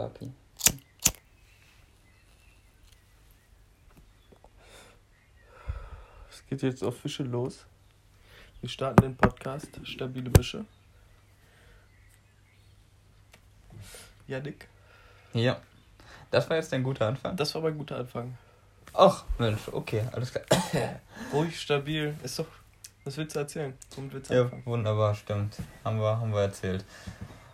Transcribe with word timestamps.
Solarpi. 0.00 0.32
Es 6.30 6.46
geht 6.46 6.62
jetzt 6.62 6.82
official 6.82 7.28
los. 7.28 7.66
Wir 8.60 8.68
starten 8.68 9.02
den 9.02 9.16
Podcast 9.16 9.68
Stabile 9.84 10.30
Mische. 10.30 10.64
Janik. 14.26 14.68
Ja. 15.32 15.60
Das 16.30 16.48
war 16.48 16.56
jetzt 16.56 16.72
ein 16.72 16.82
guter 16.82 17.08
Anfang. 17.08 17.36
Das 17.36 17.54
war 17.54 17.60
aber 17.62 17.70
ein 17.70 17.78
guter 17.78 17.96
Anfang. 17.96 18.36
Ach, 18.92 19.24
Mensch, 19.38 19.68
okay, 19.72 20.04
alles 20.12 20.32
klar. 20.32 20.44
Ruhig, 21.32 21.58
stabil. 21.60 22.16
Ist 22.22 22.38
doch. 22.38 22.46
Was 23.04 23.16
willst 23.16 23.34
du 23.34 23.40
erzählen? 23.40 23.74
Womit 23.96 24.12
willst 24.12 24.30
du 24.30 24.34
Ja, 24.34 24.42
anfangen? 24.42 24.66
wunderbar, 24.66 25.14
stimmt. 25.14 25.56
Haben 25.84 26.00
wir, 26.00 26.18
haben 26.20 26.32
wir 26.32 26.42
erzählt. 26.42 26.84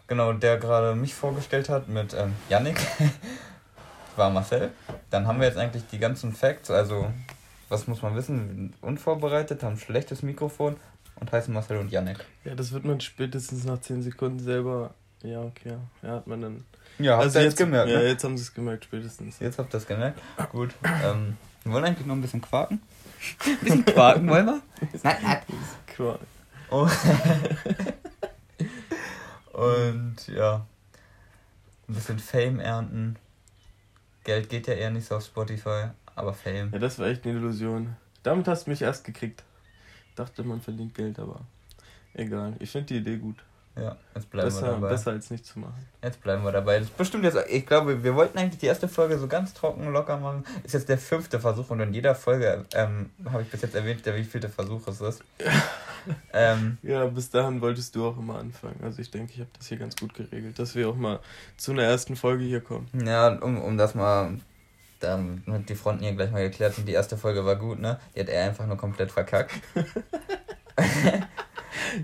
Genau, 0.08 0.32
der 0.32 0.58
gerade 0.58 0.94
mich 0.94 1.14
vorgestellt 1.14 1.68
hat 1.68 1.88
mit 1.88 2.14
ähm, 2.14 2.32
Yannick 2.48 2.78
war 4.16 4.30
Marcel. 4.30 4.70
Dann 5.10 5.26
haben 5.26 5.40
wir 5.40 5.46
jetzt 5.48 5.58
eigentlich 5.58 5.84
die 5.90 5.98
ganzen 5.98 6.32
Facts, 6.32 6.70
also 6.70 7.10
was 7.68 7.86
muss 7.88 8.02
man 8.02 8.14
wissen? 8.14 8.72
Unvorbereitet, 8.80 9.62
haben 9.62 9.74
ein 9.74 9.78
schlechtes 9.78 10.22
Mikrofon 10.22 10.76
und 11.16 11.32
heißen 11.32 11.52
Marcel 11.52 11.78
und 11.78 11.90
Yannick. 11.90 12.18
Ja, 12.44 12.54
das 12.54 12.72
wird 12.72 12.84
man 12.84 13.00
spätestens 13.00 13.64
nach 13.64 13.80
10 13.80 14.02
Sekunden 14.02 14.38
selber. 14.38 14.94
Ja, 15.22 15.40
okay. 15.42 15.76
Ja, 16.02 16.10
hat 16.10 16.26
man 16.26 16.40
dann. 16.40 16.64
Ja, 16.98 17.18
habt 17.18 17.34
ihr 17.34 17.42
jetzt 17.42 17.56
gemerkt, 17.58 17.90
Ja, 17.90 17.98
ne? 17.98 18.08
jetzt 18.08 18.22
haben 18.22 18.36
sie 18.36 18.42
es 18.44 18.54
gemerkt, 18.54 18.84
spätestens. 18.84 19.38
Jetzt 19.40 19.58
habt 19.58 19.68
ihr 19.74 19.78
das 19.78 19.86
gemerkt. 19.86 20.20
Gut. 20.52 20.74
Ähm, 21.04 21.36
wir 21.64 21.72
wollen 21.72 21.84
eigentlich 21.84 22.06
noch 22.06 22.14
ein 22.14 22.22
bisschen 22.22 22.40
quaken. 22.40 22.80
Ein 23.44 23.58
bisschen 23.58 23.84
quaken 23.84 24.28
wollen 24.28 24.46
wir? 24.46 24.60
Nein, 25.02 25.16
nein. 25.22 25.38
Cool. 25.98 26.18
Oh. 26.70 26.86
Und 29.56 30.16
ja, 30.28 30.66
ein 31.88 31.94
bisschen 31.94 32.18
Fame 32.18 32.60
ernten. 32.60 33.16
Geld 34.22 34.50
geht 34.50 34.66
ja 34.66 34.74
eher 34.74 34.90
nicht 34.90 35.06
so 35.06 35.16
auf 35.16 35.24
Spotify, 35.24 35.88
aber 36.14 36.34
Fame. 36.34 36.70
Ja, 36.72 36.78
das 36.78 36.98
war 36.98 37.06
echt 37.06 37.24
eine 37.24 37.38
Illusion. 37.38 37.96
Damit 38.22 38.48
hast 38.48 38.66
du 38.66 38.70
mich 38.70 38.82
erst 38.82 39.04
gekriegt. 39.04 39.44
Dachte, 40.14 40.42
man 40.44 40.60
verdient 40.60 40.94
Geld, 40.94 41.18
aber 41.18 41.40
egal. 42.12 42.54
Ich 42.58 42.70
finde 42.70 42.86
die 42.88 42.96
Idee 42.98 43.16
gut. 43.16 43.36
Ja, 43.76 43.96
jetzt 44.14 44.30
bleiben 44.30 44.50
wir 44.50 44.60
Besser, 44.60 44.72
dabei. 44.72 44.88
besser 44.88 45.10
als 45.12 45.30
nichts 45.30 45.48
zu 45.48 45.58
machen. 45.58 45.86
Jetzt 46.02 46.22
bleiben 46.22 46.44
wir 46.44 46.52
dabei. 46.52 46.78
Das 46.80 46.88
bestimmt 46.90 47.24
jetzt, 47.24 47.38
ich 47.48 47.64
glaube, 47.64 48.02
wir 48.02 48.14
wollten 48.14 48.36
eigentlich 48.36 48.58
die 48.60 48.66
erste 48.66 48.88
Folge 48.88 49.18
so 49.18 49.26
ganz 49.26 49.54
trocken, 49.54 49.90
locker 49.90 50.18
machen. 50.18 50.44
Ist 50.64 50.74
jetzt 50.74 50.88
der 50.90 50.98
fünfte 50.98 51.40
Versuch 51.40 51.70
und 51.70 51.80
in 51.80 51.94
jeder 51.94 52.14
Folge 52.14 52.66
ähm, 52.74 53.10
habe 53.24 53.42
ich 53.42 53.50
bis 53.50 53.62
jetzt 53.62 53.74
erwähnt, 53.74 54.04
der 54.04 54.16
wievielte 54.16 54.50
Versuch 54.50 54.86
es 54.86 55.00
ist. 55.00 55.24
ähm, 56.32 56.78
Ja, 56.82 57.06
bis 57.06 57.30
dahin 57.30 57.60
wolltest 57.60 57.94
du 57.94 58.06
auch 58.06 58.18
immer 58.18 58.38
anfangen. 58.38 58.80
Also 58.82 59.00
ich 59.00 59.10
denke, 59.10 59.32
ich 59.32 59.40
habe 59.40 59.50
das 59.56 59.68
hier 59.68 59.78
ganz 59.78 59.96
gut 59.96 60.14
geregelt, 60.14 60.58
dass 60.58 60.74
wir 60.74 60.88
auch 60.88 60.96
mal 60.96 61.20
zu 61.56 61.72
einer 61.72 61.82
ersten 61.82 62.16
Folge 62.16 62.44
hier 62.44 62.60
kommen. 62.60 62.88
Ja, 63.04 63.28
um, 63.28 63.60
um 63.60 63.76
das 63.76 63.94
mal, 63.94 64.38
damit 65.00 65.68
die 65.68 65.74
Fronten 65.74 66.02
hier 66.02 66.14
gleich 66.14 66.30
mal 66.30 66.42
geklärt 66.42 66.74
sind, 66.74 66.88
die 66.88 66.92
erste 66.92 67.16
Folge 67.16 67.44
war 67.44 67.56
gut, 67.56 67.78
ne? 67.78 67.98
Die 68.14 68.20
hat 68.20 68.28
er 68.28 68.46
einfach 68.46 68.66
nur 68.66 68.76
komplett 68.76 69.10
verkackt. 69.12 69.52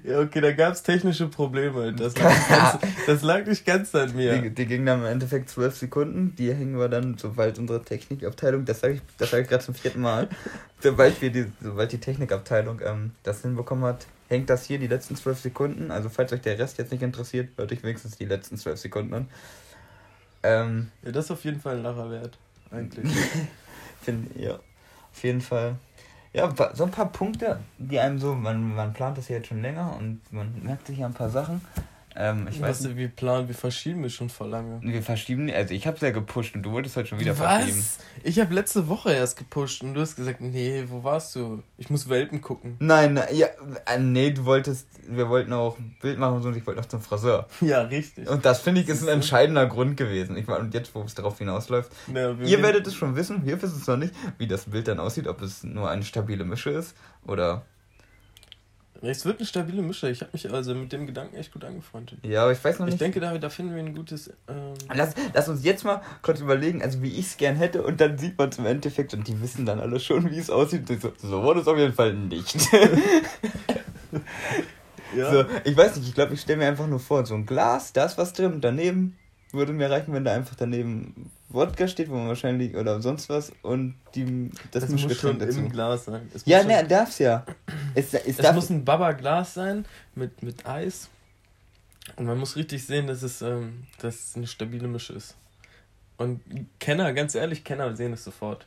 Ja, 0.04 0.20
okay, 0.20 0.40
da 0.40 0.52
gab 0.52 0.72
es 0.72 0.82
technische 0.82 1.28
Probleme. 1.28 1.92
Das 1.92 2.16
lag, 2.18 2.30
nicht 2.30 2.48
ganz, 2.48 2.78
das 3.06 3.22
lag 3.22 3.46
nicht 3.46 3.66
ganz 3.66 3.94
an 3.94 4.14
mir. 4.14 4.38
Die, 4.38 4.50
die 4.50 4.66
gingen 4.66 4.86
dann 4.86 5.00
im 5.00 5.06
Endeffekt 5.06 5.48
zwölf 5.50 5.76
Sekunden, 5.76 6.34
die 6.36 6.52
hängen 6.52 6.78
wir 6.78 6.88
dann, 6.88 7.16
sobald 7.18 7.58
unsere 7.58 7.82
Technikabteilung, 7.84 8.64
das 8.64 8.80
sage 8.80 8.94
ich, 8.94 9.00
das 9.18 9.30
sag 9.30 9.42
ich 9.42 9.48
gerade 9.48 9.64
zum 9.64 9.74
vierten 9.74 10.00
Mal, 10.00 10.28
sobald, 10.80 11.20
wir 11.20 11.30
die, 11.30 11.46
sobald 11.60 11.92
die 11.92 11.98
Technikabteilung 11.98 12.80
ähm, 12.84 13.12
das 13.22 13.42
hinbekommen 13.42 13.84
hat, 13.84 14.06
hängt 14.28 14.50
das 14.50 14.64
hier 14.64 14.78
die 14.78 14.86
letzten 14.86 15.16
zwölf 15.16 15.38
Sekunden. 15.38 15.90
Also 15.90 16.08
falls 16.08 16.32
euch 16.32 16.40
der 16.40 16.58
Rest 16.58 16.78
jetzt 16.78 16.92
nicht 16.92 17.02
interessiert, 17.02 17.50
hört 17.56 17.70
euch 17.72 17.82
wenigstens 17.82 18.16
die 18.16 18.24
letzten 18.24 18.56
zwölf 18.56 18.78
Sekunden 18.78 19.14
an. 19.14 19.28
Ähm, 20.42 20.90
Ja, 21.02 21.12
das 21.12 21.26
ist 21.26 21.30
auf 21.30 21.44
jeden 21.44 21.60
Fall 21.60 21.76
ein 21.76 21.82
Lacher 21.82 22.10
wert, 22.10 22.38
eigentlich. 22.70 23.06
Find, 24.02 24.36
ja, 24.36 24.54
auf 24.54 25.22
jeden 25.22 25.40
Fall. 25.40 25.76
Ja, 26.34 26.50
so 26.72 26.84
ein 26.84 26.90
paar 26.90 27.12
Punkte, 27.12 27.60
die 27.76 27.98
einem 27.98 28.18
so, 28.18 28.34
man, 28.34 28.74
man 28.74 28.94
plant 28.94 29.18
das 29.18 29.28
ja 29.28 29.36
jetzt 29.36 29.48
schon 29.48 29.60
länger 29.60 29.94
und 29.98 30.20
man 30.32 30.62
merkt 30.62 30.86
sich 30.86 30.98
ja 30.98 31.06
ein 31.06 31.12
paar 31.12 31.28
Sachen. 31.28 31.60
Ähm, 32.16 32.46
ich 32.50 32.60
weiß 32.60 32.82
nicht, 32.82 32.96
wir 32.96 33.08
planen, 33.08 33.48
wir 33.48 33.54
verschieben 33.54 34.04
es 34.04 34.12
schon 34.12 34.28
vor 34.28 34.46
lange. 34.46 34.80
wir 34.82 35.02
verschieben, 35.02 35.50
also 35.50 35.72
ich 35.72 35.86
hab's 35.86 36.00
ja 36.00 36.10
gepusht 36.10 36.54
und 36.54 36.62
du 36.62 36.72
wolltest 36.72 36.96
heute 36.96 37.08
schon 37.08 37.20
wieder 37.20 37.34
verschieben. 37.34 37.78
Was? 37.78 37.98
Ich 38.22 38.38
habe 38.38 38.54
letzte 38.54 38.88
Woche 38.88 39.12
erst 39.12 39.38
gepusht 39.38 39.82
und 39.82 39.94
du 39.94 40.00
hast 40.00 40.16
gesagt, 40.16 40.40
nee, 40.40 40.84
wo 40.88 41.02
warst 41.04 41.34
du? 41.36 41.62
Ich 41.78 41.90
muss 41.90 42.08
Welpen 42.08 42.40
gucken. 42.40 42.76
Nein, 42.80 43.14
na, 43.14 43.30
ja, 43.32 43.46
äh, 43.86 43.98
nee, 43.98 44.30
du 44.30 44.44
wolltest, 44.44 44.86
wir 45.08 45.28
wollten 45.28 45.52
auch 45.52 45.78
ein 45.78 45.96
Bild 46.00 46.18
machen 46.18 46.36
und 46.36 46.42
so 46.42 46.48
und 46.48 46.56
ich 46.56 46.66
wollte 46.66 46.80
noch 46.80 46.88
zum 46.88 47.00
Friseur. 47.00 47.48
Ja, 47.62 47.82
richtig. 47.82 48.28
Und 48.28 48.44
das 48.44 48.60
finde 48.60 48.80
ich 48.82 48.88
ist 48.88 49.02
ein 49.02 49.08
entscheidender 49.08 49.66
Grund 49.66 49.96
gewesen. 49.96 50.36
Ich 50.36 50.46
meine, 50.46 50.60
und 50.60 50.74
jetzt, 50.74 50.94
wo 50.94 51.02
es 51.02 51.14
darauf 51.14 51.38
hinausläuft, 51.38 51.90
wir 52.08 52.36
ihr 52.42 52.62
werdet 52.62 52.86
es 52.86 52.94
schon 52.94 53.16
wissen, 53.16 53.46
wir 53.46 53.62
wissen 53.62 53.78
es 53.80 53.86
noch 53.86 53.96
nicht, 53.96 54.12
wie 54.38 54.46
das 54.46 54.64
Bild 54.66 54.88
dann 54.88 54.98
aussieht, 54.98 55.26
ob 55.28 55.40
es 55.40 55.62
nur 55.62 55.88
eine 55.88 56.02
stabile 56.02 56.44
Mische 56.44 56.70
ist 56.70 56.94
oder 57.26 57.64
Es 59.04 59.24
wird 59.24 59.38
eine 59.40 59.46
stabile 59.46 59.82
Mische. 59.82 60.08
Ich 60.10 60.20
habe 60.20 60.30
mich 60.32 60.48
also 60.52 60.74
mit 60.76 60.92
dem 60.92 61.06
Gedanken 61.06 61.34
echt 61.36 61.52
gut 61.52 61.64
angefreundet. 61.64 62.18
Ja, 62.24 62.42
aber 62.44 62.52
ich 62.52 62.62
weiß 62.64 62.78
noch 62.78 62.86
Ich 62.86 62.92
nicht. 62.92 63.00
denke, 63.00 63.18
da, 63.18 63.36
da 63.36 63.48
finden 63.50 63.74
wir 63.74 63.82
ein 63.82 63.94
gutes. 63.96 64.28
Ähm, 64.48 64.74
Lass, 64.94 65.14
lass 65.34 65.48
uns 65.48 65.64
jetzt 65.64 65.84
mal 65.84 66.00
kurz 66.22 66.38
überlegen, 66.40 66.82
also 66.82 67.02
wie 67.02 67.10
ich 67.10 67.26
es 67.26 67.36
gern 67.36 67.56
hätte 67.56 67.82
und 67.82 68.00
dann 68.00 68.16
sieht 68.16 68.38
man 68.38 68.50
es 68.50 68.58
im 68.58 68.66
Endeffekt 68.66 69.12
und 69.14 69.26
die 69.26 69.40
wissen 69.42 69.66
dann 69.66 69.80
alle 69.80 69.98
schon, 69.98 70.30
wie 70.30 70.38
es 70.38 70.50
aussieht. 70.50 70.88
Und 70.88 71.02
so, 71.02 71.12
so 71.18 71.42
wurde 71.42 71.60
es 71.60 71.66
auf 71.66 71.76
jeden 71.76 71.94
Fall 71.94 72.14
nicht. 72.14 72.56
ja. 75.16 75.32
So, 75.32 75.44
ich 75.64 75.76
weiß 75.76 75.96
nicht, 75.96 76.08
ich 76.08 76.14
glaube, 76.14 76.34
ich 76.34 76.40
stelle 76.40 76.58
mir 76.58 76.68
einfach 76.68 76.86
nur 76.86 77.00
vor, 77.00 77.26
so 77.26 77.34
ein 77.34 77.44
Glas, 77.46 77.92
da 77.92 78.04
ist 78.04 78.18
was 78.18 78.32
drin, 78.32 78.60
daneben 78.60 79.16
würde 79.52 79.72
mir 79.72 79.90
reichen, 79.90 80.12
wenn 80.14 80.24
da 80.24 80.32
einfach 80.32 80.54
daneben 80.56 81.30
Wodka 81.48 81.86
steht, 81.86 82.08
wo 82.08 82.14
man 82.14 82.28
wahrscheinlich, 82.28 82.74
oder 82.74 83.00
sonst 83.02 83.28
was, 83.28 83.52
und 83.62 83.94
die, 84.14 84.50
das, 84.70 84.84
das 84.86 84.90
muss 84.90 85.16
schon 85.16 85.38
dazu. 85.38 85.58
im 85.58 85.70
Glas 85.70 86.06
sein. 86.06 86.30
Es 86.34 86.42
Ja, 86.46 86.62
ne, 86.64 86.84
darf's 86.86 87.18
ja. 87.18 87.44
Es, 87.94 88.14
es, 88.14 88.26
Es 88.26 88.36
darf, 88.38 88.54
muss 88.54 88.70
ein 88.70 88.84
Baba-Glas 88.84 89.54
sein 89.54 89.84
mit, 90.14 90.42
mit 90.42 90.66
Eis. 90.66 91.08
Und 92.16 92.26
man 92.26 92.38
muss 92.38 92.56
richtig 92.56 92.84
sehen, 92.86 93.06
dass 93.06 93.22
es, 93.22 93.42
ähm, 93.42 93.84
dass 94.00 94.14
es 94.14 94.36
eine 94.36 94.46
stabile 94.46 94.88
Mische 94.88 95.12
ist. 95.12 95.36
Und 96.16 96.40
Kenner, 96.80 97.12
ganz 97.12 97.34
ehrlich, 97.34 97.64
Kenner 97.64 97.94
sehen 97.94 98.12
es 98.14 98.24
sofort. 98.24 98.66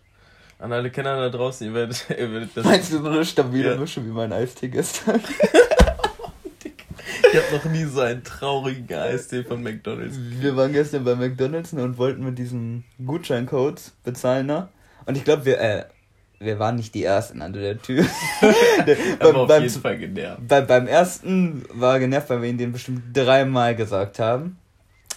An 0.60 0.72
alle 0.72 0.90
Kenner 0.90 1.18
da 1.18 1.30
draußen, 1.30 1.68
ihr 1.68 1.74
werdet, 1.74 2.06
ihr 2.10 2.32
werdet 2.32 2.52
das. 2.56 2.64
Meinst 2.66 2.94
du 2.94 3.00
so 3.02 3.10
eine 3.10 3.26
stabile 3.26 3.72
Ja. 3.72 3.78
Mische 3.78 4.06
wie 4.06 4.10
mein 4.10 4.32
Eistee 4.32 4.70
gestern? 4.70 5.20
Ich 7.36 7.44
habe 7.44 7.58
noch 7.58 7.66
nie 7.66 7.84
so 7.84 8.00
einen 8.00 8.24
traurigen 8.24 8.98
Eistee 8.98 9.44
von 9.44 9.62
McDonalds. 9.62 10.16
Wir 10.40 10.56
waren 10.56 10.72
gestern 10.72 11.04
bei 11.04 11.16
McDonalds 11.16 11.74
und 11.74 11.98
wollten 11.98 12.24
mit 12.24 12.38
diesen 12.38 12.86
Gutscheincodes 13.06 13.92
bezahlen, 14.06 14.46
ne? 14.46 14.70
Und 15.06 15.18
ich 15.18 15.26
glaube, 15.26 15.44
wir, 15.44 15.60
äh, 15.60 15.84
wir 16.40 16.60
waren 16.60 16.78
nicht 16.78 16.96
die 16.96 17.04
Ersten 17.04 17.42
an 17.42 17.52
der 17.52 17.82
Tür. 17.82 18.06
Beim, 19.20 19.36
auf 19.36 19.50
beim, 19.50 19.64
jeden 19.64 19.82
Fall 19.82 19.98
genervt. 19.98 20.48
bei, 20.48 20.62
beim 20.62 20.88
ersten 20.88 21.66
war 21.74 21.96
er 21.96 22.00
genervt, 22.00 22.30
weil 22.30 22.42
wir 22.42 22.50
ihn 22.50 22.58
den 22.58 22.72
bestimmt 22.72 23.02
dreimal 23.12 23.76
gesagt 23.76 24.20
haben. 24.20 24.58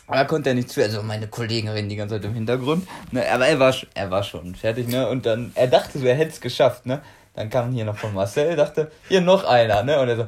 Aber 0.09 0.17
da 0.17 0.25
konnte 0.25 0.49
er 0.49 0.57
nicht 0.57 0.71
zu, 0.71 0.83
also 0.83 1.03
meine 1.05 1.29
Kollegen 1.29 1.69
reden 1.69 1.89
die 1.89 1.95
ganze 1.95 2.17
Zeit 2.17 2.25
im 2.25 2.35
Hintergrund. 2.35 2.89
Ne, 3.13 3.31
aber 3.31 3.47
er 3.47 3.61
war, 3.61 3.73
er 3.95 4.11
war 4.11 4.25
schon 4.25 4.57
fertig, 4.57 4.89
ne? 4.89 5.09
Und 5.09 5.25
dann, 5.25 5.53
er 5.55 5.69
dachte 5.69 6.01
so, 6.01 6.05
er 6.05 6.17
hätte 6.17 6.33
es 6.33 6.41
geschafft, 6.41 6.85
ne? 6.85 7.01
Dann 7.37 7.51
kam 7.51 7.71
hier 7.71 7.85
noch 7.85 7.97
von 7.97 8.13
Marcel, 8.13 8.57
dachte, 8.57 8.91
hier 9.07 9.21
noch 9.21 9.45
einer, 9.45 9.85
ne? 9.85 10.01
Und 10.01 10.09
er 10.09 10.17
so, 10.17 10.27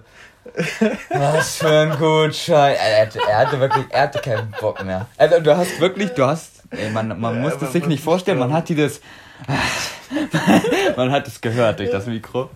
was 1.11 1.57
für 1.57 1.69
ein 1.69 1.99
Gutschein. 1.99 2.75
Er 2.75 3.03
hatte, 3.03 3.21
er 3.29 3.39
hatte 3.39 3.61
wirklich, 3.61 3.85
er 3.91 4.03
hatte 4.03 4.21
keinen 4.21 4.51
Bock 4.61 4.83
mehr. 4.85 5.07
Also 5.17 5.41
du 5.41 5.57
hast 5.57 5.81
wirklich, 5.81 6.11
du 6.11 6.25
hast, 6.25 6.50
ey, 6.71 6.91
man, 6.91 7.21
man 7.21 7.35
Ja, 7.37 7.41
muss 7.43 7.59
das 7.59 7.73
sich 7.73 7.87
nicht 7.87 8.03
vorstellen, 8.03 8.39
man 8.39 8.53
hat 8.53 8.69
dieses, 8.69 9.01
man 10.97 11.11
hat 11.11 11.27
es 11.29 11.41
gehört 11.41 11.79
durch 11.79 11.91
das 11.91 12.07
Mikro. 12.07 12.51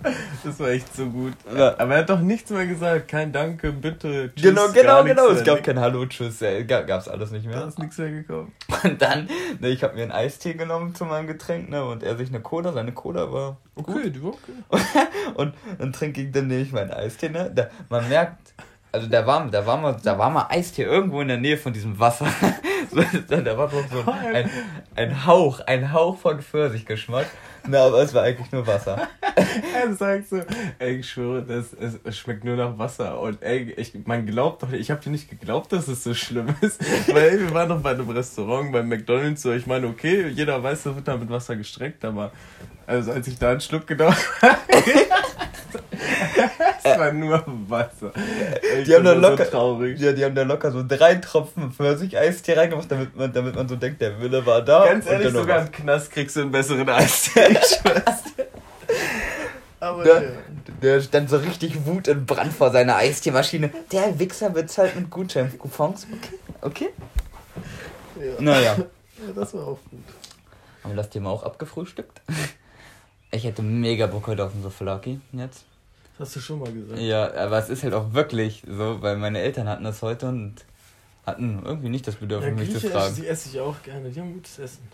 Das 0.44 0.58
war 0.60 0.68
echt 0.68 0.94
so 0.94 1.06
gut. 1.06 1.32
Aber 1.46 1.94
er 1.94 2.00
hat 2.00 2.10
doch 2.10 2.20
nichts 2.20 2.50
mehr 2.50 2.66
gesagt. 2.66 3.08
Kein 3.08 3.32
Danke, 3.32 3.72
bitte, 3.72 4.32
tschüss. 4.34 4.42
Genau, 4.50 4.68
genau, 4.72 5.04
genau. 5.04 5.28
Es 5.28 5.44
gab 5.44 5.62
kein 5.62 5.78
Hallo, 5.78 6.04
Tschüss, 6.06 6.42
äh, 6.42 6.64
ga- 6.64 6.82
gab's 6.82 7.08
alles 7.08 7.30
nicht 7.30 7.46
Da 7.46 7.50
mehr. 7.50 7.66
ist 7.66 7.78
nichts 7.78 7.96
mehr 7.98 8.10
gekommen. 8.10 8.52
Und 8.82 9.00
dann, 9.00 9.28
ne, 9.60 9.68
ich 9.68 9.82
habe 9.82 9.94
mir 9.94 10.02
einen 10.02 10.12
Eistee 10.12 10.54
genommen 10.54 10.94
zu 10.94 11.04
meinem 11.04 11.26
Getränk, 11.26 11.70
ne, 11.70 11.84
und 11.84 12.02
er 12.02 12.16
sich 12.16 12.28
eine 12.28 12.40
Cola, 12.40 12.72
seine 12.72 12.92
Cola 12.92 13.32
war 13.32 13.56
Okay, 13.76 14.10
du 14.10 14.28
okay. 14.28 14.52
und 15.34 15.54
dann 15.78 15.92
trinke 15.92 16.22
ich, 16.22 16.30
dann 16.32 16.46
nehme 16.48 16.62
ich 16.62 16.72
meinen 16.72 16.90
Eistee, 16.92 17.28
ne, 17.30 17.50
da, 17.54 17.68
man 17.88 18.08
merkt, 18.08 18.52
also 18.94 19.08
da 19.08 19.26
war, 19.26 19.44
da 19.50 19.66
war 19.66 19.76
mal, 19.76 19.96
da 20.04 20.16
war 20.16 20.30
mal 20.30 20.46
Eistee 20.48 20.84
irgendwo 20.84 21.20
in 21.20 21.26
der 21.26 21.36
Nähe 21.36 21.58
von 21.58 21.72
diesem 21.72 21.98
Wasser. 21.98 22.26
da 23.28 23.58
war 23.58 23.66
doch 23.66 23.84
so 23.90 24.08
ein, 24.32 24.48
ein 24.94 25.26
Hauch, 25.26 25.58
ein 25.66 25.92
Hauch 25.92 26.16
von 26.16 26.40
Pfirsichgeschmack, 26.40 27.26
ne, 27.66 27.78
aber 27.78 28.02
es 28.02 28.14
war 28.14 28.22
eigentlich 28.22 28.50
nur 28.52 28.66
Wasser. 28.66 29.08
Er 29.74 29.92
sagt 29.94 30.28
so, 30.28 30.40
ey, 30.78 30.96
ich 30.96 31.08
schwöre, 31.10 31.42
das, 31.42 31.72
es, 31.72 31.98
es 32.02 32.16
schmeckt 32.16 32.44
nur 32.44 32.56
nach 32.56 32.78
Wasser. 32.78 33.20
Und 33.20 33.42
ey, 33.42 33.72
ich, 33.76 33.92
man 34.06 34.26
glaubt 34.26 34.62
doch, 34.62 34.72
ich 34.72 34.90
habe 34.90 35.00
dir 35.00 35.10
nicht 35.10 35.28
geglaubt, 35.28 35.72
dass 35.72 35.88
es 35.88 36.04
so 36.04 36.14
schlimm 36.14 36.54
ist. 36.60 36.80
Weil 37.12 37.30
ey, 37.30 37.40
wir 37.40 37.52
waren 37.52 37.68
doch 37.68 37.80
bei 37.80 37.90
einem 37.90 38.08
Restaurant, 38.08 38.72
beim 38.72 38.88
McDonalds, 38.88 39.42
so 39.42 39.52
ich 39.52 39.66
meine, 39.66 39.86
okay, 39.88 40.28
jeder 40.28 40.62
weiß, 40.62 40.84
das 40.84 40.94
wird 40.94 41.08
da 41.08 41.16
mit 41.16 41.30
Wasser 41.30 41.56
gestreckt, 41.56 42.04
aber 42.04 42.32
also 42.86 43.12
als 43.12 43.26
ich 43.26 43.38
da 43.38 43.50
einen 43.50 43.60
Schluck 43.60 43.86
genommen 43.86 44.16
habe, 44.42 44.56
es 46.82 46.98
war 46.98 47.12
nur 47.12 47.42
Wasser. 47.68 48.12
Ich 48.78 48.84
Die 48.84 48.94
haben 48.94 49.04
da 49.04 49.14
so 49.14 49.20
locker, 49.20 49.50
traurig. 49.50 49.98
ja, 49.98 50.12
die 50.12 50.24
haben 50.24 50.34
da 50.34 50.42
locker 50.42 50.70
so 50.70 50.84
drei 50.86 51.16
Tropfen 51.16 51.72
Pfirsich-Eistee 51.72 52.52
reingemacht 52.54 52.88
gemacht, 52.88 52.90
damit 52.90 53.16
man, 53.16 53.32
damit 53.32 53.54
man 53.54 53.68
so 53.68 53.76
denkt, 53.76 54.00
der 54.00 54.20
Wille 54.20 54.44
war 54.44 54.62
da. 54.62 54.86
Ganz 54.86 55.06
ehrlich, 55.06 55.32
sogar 55.32 55.62
im 55.62 55.72
Knast 55.72 56.10
kriegst 56.10 56.36
du 56.36 56.42
einen 56.42 56.50
besseren 56.50 56.88
Eistee. 56.88 57.53
Ich. 57.62 57.80
Aber 59.80 60.02
Der, 60.04 60.22
ja. 60.22 60.30
der 60.82 61.00
stand 61.02 61.28
so 61.28 61.36
richtig 61.36 61.84
Wut 61.84 62.08
und 62.08 62.24
Brand 62.26 62.52
vor 62.52 62.70
seiner 62.70 62.96
Eisteemaschine. 62.96 63.70
Der 63.92 64.18
Wichser 64.18 64.50
bezahlt 64.50 64.96
mit 64.96 65.10
Gutschein-Coupons. 65.10 66.06
Okay, 66.12 66.38
okay. 66.62 66.88
Ja. 68.18 68.40
Naja. 68.40 68.76
ja, 68.78 69.32
das 69.34 69.52
war 69.54 69.66
auch 69.66 69.78
gut. 69.90 70.00
Haben 70.82 70.92
wir 70.92 70.96
das 70.96 71.10
Thema 71.10 71.30
auch 71.30 71.42
abgefrühstückt? 71.42 72.22
Ich 73.30 73.44
hätte 73.44 73.62
mega 73.62 74.06
Bock 74.06 74.26
heute 74.26 74.44
auf 74.44 74.52
einen 74.54 74.62
Souflaki 74.62 75.20
jetzt. 75.32 75.64
Das 76.18 76.28
hast 76.28 76.36
du 76.36 76.40
schon 76.40 76.60
mal 76.60 76.72
gesagt. 76.72 77.00
Ja, 77.00 77.34
aber 77.34 77.58
es 77.58 77.68
ist 77.68 77.82
halt 77.82 77.92
auch 77.94 78.12
wirklich 78.14 78.62
so, 78.66 79.02
weil 79.02 79.16
meine 79.16 79.40
Eltern 79.40 79.68
hatten 79.68 79.84
das 79.84 80.00
heute 80.02 80.28
und 80.28 80.64
hatten 81.26 81.60
irgendwie 81.64 81.88
nicht 81.88 82.06
das 82.06 82.14
Ja, 82.14 82.20
Bedürfnis, 82.20 82.68
mich 82.68 82.80
zu 82.80 82.88
fragen. 82.90 83.14
die 83.16 83.26
esse 83.26 83.48
ich 83.50 83.60
auch 83.60 83.82
gerne. 83.82 84.08
Die 84.10 84.20
haben 84.20 84.32
gutes 84.32 84.58
Essen. 84.60 84.86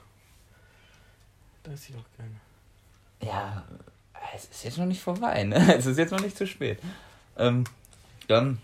Da 1.62 1.72
esse 1.72 1.90
ich 1.90 1.96
auch 1.96 2.16
gerne. 2.16 2.32
Ja, 3.22 3.64
es 4.34 4.44
ist 4.44 4.64
jetzt 4.64 4.78
noch 4.78 4.86
nicht 4.86 5.02
vorbei, 5.02 5.44
ne? 5.44 5.74
Es 5.78 5.86
ist 5.86 5.98
jetzt 5.98 6.12
noch 6.12 6.20
nicht 6.20 6.36
zu 6.36 6.46
spät. 6.46 6.78
Ähm, 7.38 7.64
dann, 8.28 8.58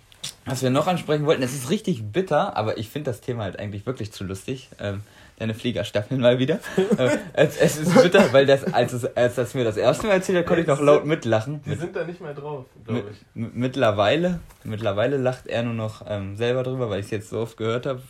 was 0.44 0.62
wir 0.62 0.70
noch 0.70 0.86
ansprechen 0.86 1.26
wollten, 1.26 1.42
es 1.42 1.54
ist 1.54 1.70
richtig 1.70 2.04
bitter, 2.12 2.56
aber 2.56 2.78
ich 2.78 2.88
finde 2.88 3.10
das 3.10 3.20
Thema 3.20 3.44
halt 3.44 3.58
eigentlich 3.58 3.86
wirklich 3.86 4.12
zu 4.12 4.24
lustig. 4.24 4.68
Ähm, 4.80 5.02
deine 5.38 5.52
Fliegerstaffeln 5.54 6.20
mal 6.20 6.38
wieder. 6.38 6.60
äh, 6.98 7.18
es, 7.34 7.58
es 7.58 7.76
ist 7.76 8.02
bitter, 8.02 8.32
weil 8.32 8.46
das, 8.46 8.64
als, 8.72 8.94
es, 8.94 9.04
als 9.16 9.34
das 9.34 9.52
mir 9.54 9.64
das 9.64 9.76
erste 9.76 10.06
Mal 10.06 10.14
erzählt 10.14 10.38
hat, 10.38 10.46
konnte 10.46 10.62
ich 10.62 10.66
noch 10.68 10.80
laut 10.80 11.04
mitlachen. 11.04 11.60
Die 11.64 11.70
Mit, 11.70 11.80
sind 11.80 11.94
da 11.94 12.04
nicht 12.04 12.20
mehr 12.22 12.32
drauf, 12.32 12.64
glaube 12.86 13.10
ich. 13.10 13.18
mit- 13.34 13.54
mittlerweile, 13.54 14.40
mittlerweile 14.64 15.18
lacht 15.18 15.46
er 15.46 15.62
nur 15.62 15.74
noch 15.74 16.02
ähm, 16.08 16.36
selber 16.38 16.62
drüber, 16.62 16.88
weil 16.88 17.00
ich 17.00 17.06
es 17.06 17.10
jetzt 17.10 17.28
so 17.28 17.40
oft 17.40 17.58
gehört 17.58 17.84
habe. 17.84 18.00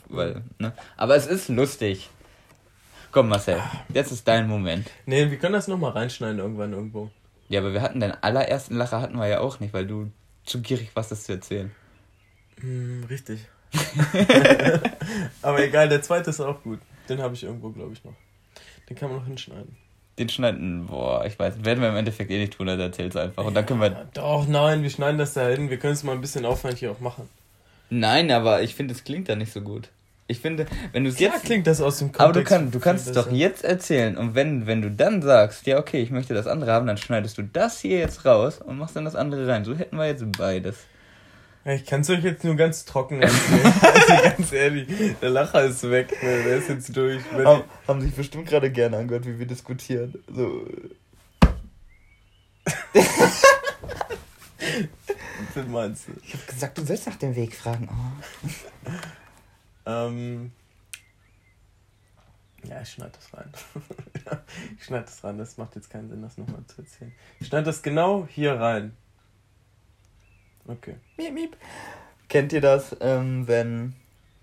Ne? 0.58 0.72
Aber 0.96 1.16
es 1.16 1.26
ist 1.26 1.48
lustig. 1.48 2.10
Komm, 3.16 3.30
Marcel, 3.30 3.62
jetzt 3.94 4.12
ist 4.12 4.28
dein 4.28 4.46
Moment. 4.46 4.90
Nee, 5.06 5.30
wir 5.30 5.38
können 5.38 5.54
das 5.54 5.68
nochmal 5.68 5.92
reinschneiden 5.92 6.38
irgendwann 6.38 6.74
irgendwo. 6.74 7.10
Ja, 7.48 7.60
aber 7.60 7.72
wir 7.72 7.80
hatten 7.80 7.98
deinen 7.98 8.12
allerersten 8.20 8.76
Lacher 8.76 9.00
hatten 9.00 9.16
wir 9.16 9.26
ja 9.26 9.40
auch 9.40 9.58
nicht, 9.58 9.72
weil 9.72 9.86
du 9.86 10.10
zu 10.44 10.60
gierig 10.60 10.90
warst, 10.92 11.12
das 11.12 11.24
zu 11.24 11.32
erzählen. 11.32 11.72
Hm, 12.60 13.04
richtig. 13.08 13.40
Aber 15.40 15.64
egal, 15.64 15.88
der 15.88 16.02
zweite 16.02 16.28
ist 16.28 16.42
auch 16.42 16.62
gut. 16.62 16.78
Den 17.08 17.22
habe 17.22 17.32
ich 17.32 17.44
irgendwo, 17.44 17.70
glaube 17.70 17.94
ich, 17.94 18.04
noch. 18.04 18.12
Den 18.90 18.98
kann 18.98 19.08
man 19.08 19.20
noch 19.20 19.26
hinschneiden. 19.26 19.74
Den 20.18 20.28
schneiden, 20.28 20.86
boah, 20.86 21.24
ich 21.24 21.38
weiß, 21.38 21.64
werden 21.64 21.80
wir 21.80 21.88
im 21.88 21.96
Endeffekt 21.96 22.30
eh 22.30 22.38
nicht 22.38 22.52
tun, 22.52 22.68
also 22.68 22.82
erzähl's 22.82 23.16
einfach. 23.16 23.46
Und 23.46 23.54
dann 23.54 23.64
können 23.64 23.80
wir. 23.80 23.92
Ja, 23.92 24.04
Doch, 24.12 24.46
nein, 24.46 24.82
wir 24.82 24.90
schneiden 24.90 25.16
das 25.16 25.32
da 25.32 25.48
hin. 25.48 25.70
Wir 25.70 25.78
können 25.78 25.94
es 25.94 26.02
mal 26.02 26.12
ein 26.12 26.20
bisschen 26.20 26.44
aufwendig 26.44 26.86
auch 26.88 27.00
machen. 27.00 27.26
Nein, 27.88 28.30
aber 28.30 28.60
ich 28.60 28.74
finde, 28.74 28.92
es 28.92 29.04
klingt 29.04 29.30
da 29.30 29.36
nicht 29.36 29.54
so 29.54 29.62
gut. 29.62 29.88
Ich 30.28 30.40
finde, 30.40 30.66
wenn 30.92 31.04
du 31.04 31.10
es 31.10 31.20
Jetzt 31.20 31.44
klingt 31.44 31.68
das 31.68 31.80
aus 31.80 31.98
dem 31.98 32.08
aber 32.16 32.32
du, 32.32 32.40
Kontext 32.40 32.48
kann, 32.50 32.70
du 32.72 32.80
kannst 32.80 33.06
es 33.06 33.12
doch 33.12 33.30
jetzt 33.30 33.62
erzählen. 33.64 34.16
Und 34.16 34.34
wenn, 34.34 34.66
wenn 34.66 34.82
du 34.82 34.90
dann 34.90 35.22
sagst, 35.22 35.66
ja, 35.66 35.78
okay, 35.78 36.02
ich 36.02 36.10
möchte 36.10 36.34
das 36.34 36.48
andere 36.48 36.72
haben, 36.72 36.86
dann 36.88 36.96
schneidest 36.96 37.38
du 37.38 37.42
das 37.42 37.78
hier 37.78 37.98
jetzt 37.98 38.24
raus 38.24 38.58
und 38.58 38.76
machst 38.76 38.96
dann 38.96 39.04
das 39.04 39.14
andere 39.14 39.46
rein. 39.46 39.64
So 39.64 39.76
hätten 39.76 39.96
wir 39.96 40.06
jetzt 40.06 40.24
beides. 40.36 40.78
Ja, 41.64 41.74
ich 41.74 41.86
kann 41.86 42.00
es 42.00 42.10
euch 42.10 42.24
jetzt 42.24 42.42
nur 42.42 42.56
ganz 42.56 42.84
trocken 42.84 43.22
erzählen. 43.22 43.72
also 43.82 44.22
ganz 44.22 44.52
ehrlich, 44.52 44.88
der 45.20 45.30
Lacher 45.30 45.64
ist 45.64 45.88
weg. 45.88 46.16
Ne? 46.22 46.42
Der 46.42 46.56
ist 46.56 46.68
jetzt 46.68 46.96
durch. 46.96 47.22
Haben, 47.32 47.62
haben 47.86 48.00
sich 48.00 48.14
bestimmt 48.14 48.48
gerade 48.48 48.70
gerne 48.70 48.96
angehört, 48.96 49.26
wie 49.26 49.38
wir 49.38 49.46
diskutieren. 49.46 50.14
So. 50.32 50.66
wie 55.54 55.68
meinst 55.68 56.08
du? 56.08 56.12
Ich 56.24 56.34
hab 56.34 56.46
gesagt, 56.48 56.78
du 56.78 56.84
sollst 56.84 57.06
nach 57.06 57.16
dem 57.16 57.36
Weg 57.36 57.54
fragen. 57.54 57.88
Oh. 57.90 58.90
Ähm, 59.86 60.52
ja, 62.68 62.82
ich 62.82 62.90
schneide 62.90 63.12
das 63.12 63.32
rein. 63.32 63.52
Ich 64.78 64.84
schneide 64.84 65.04
das 65.04 65.22
rein. 65.22 65.38
Das 65.38 65.56
macht 65.56 65.76
jetzt 65.76 65.88
keinen 65.90 66.08
Sinn, 66.08 66.20
das 66.22 66.36
nochmal 66.36 66.64
zu 66.66 66.82
erzählen. 66.82 67.12
Ich 67.40 67.46
schneide 67.46 67.64
das 67.66 67.82
genau 67.82 68.26
hier 68.28 68.54
rein. 68.58 68.96
Okay. 70.66 70.96
Miep, 71.16 71.32
miep. 71.32 71.56
Kennt 72.28 72.52
ihr 72.52 72.60
das, 72.60 72.96
ähm, 73.00 73.46
wenn. 73.46 73.94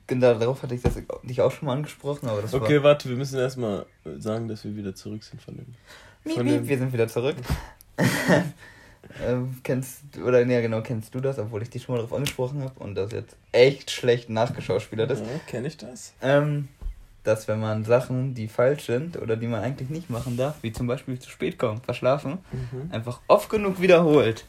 Genau, 0.07 0.33
darauf 0.35 0.63
hatte 0.63 0.75
ich 0.75 0.81
das 0.81 0.95
dich 1.23 1.41
auch 1.41 1.51
schon 1.51 1.65
mal 1.65 1.73
angesprochen, 1.73 2.27
aber 2.29 2.41
das 2.41 2.53
Okay, 2.53 2.77
war. 2.77 2.83
warte, 2.91 3.09
wir 3.09 3.15
müssen 3.17 3.39
erstmal 3.39 3.85
sagen, 4.19 4.47
dass 4.47 4.63
wir 4.63 4.75
wieder 4.75 4.95
zurück 4.95 5.23
sind 5.23 5.41
von 5.41 5.55
dem. 5.57 5.75
Miep, 6.23 6.35
von 6.35 6.45
miep, 6.45 6.55
dem- 6.61 6.67
wir 6.67 6.77
sind 6.77 6.93
wieder 6.93 7.07
zurück. 7.09 7.35
ähm, 9.21 9.57
kennst 9.63 10.01
oder 10.24 10.45
ja 10.45 10.62
genau, 10.62 10.81
kennst 10.81 11.13
du 11.15 11.19
das, 11.19 11.38
obwohl 11.39 11.62
ich 11.62 11.69
dich 11.69 11.83
schon 11.83 11.95
mal 11.95 12.01
darauf 12.01 12.13
angesprochen 12.13 12.62
habe 12.62 12.80
und 12.80 12.95
das 12.95 13.12
jetzt 13.12 13.36
echt 13.51 13.92
schlecht 13.92 14.30
nachgeschauspielert 14.30 15.12
ist. 15.12 15.21
Ja, 15.21 15.39
kenne 15.45 15.68
ich 15.68 15.77
das? 15.77 16.13
Ähm, 16.21 16.68
dass 17.24 17.48
wenn 17.48 17.60
man 17.60 17.83
Sachen, 17.86 18.33
die 18.33 18.48
falsch 18.48 18.86
sind 18.86 19.18
oder 19.18 19.38
die 19.38 19.48
man 19.48 19.62
eigentlich 19.62 19.89
nicht 19.89 20.10
machen 20.10 20.36
darf, 20.38 20.56
wie 20.62 20.71
zum 20.74 20.88
Beispiel 20.88 21.19
zu 21.19 21.30
spät 21.30 21.57
kommen, 21.57 21.81
verschlafen, 21.81 22.39
Mhm. 22.51 22.92
einfach 22.92 23.21
oft 23.27 23.50
genug 23.50 23.80
wiederholt, 23.81 24.45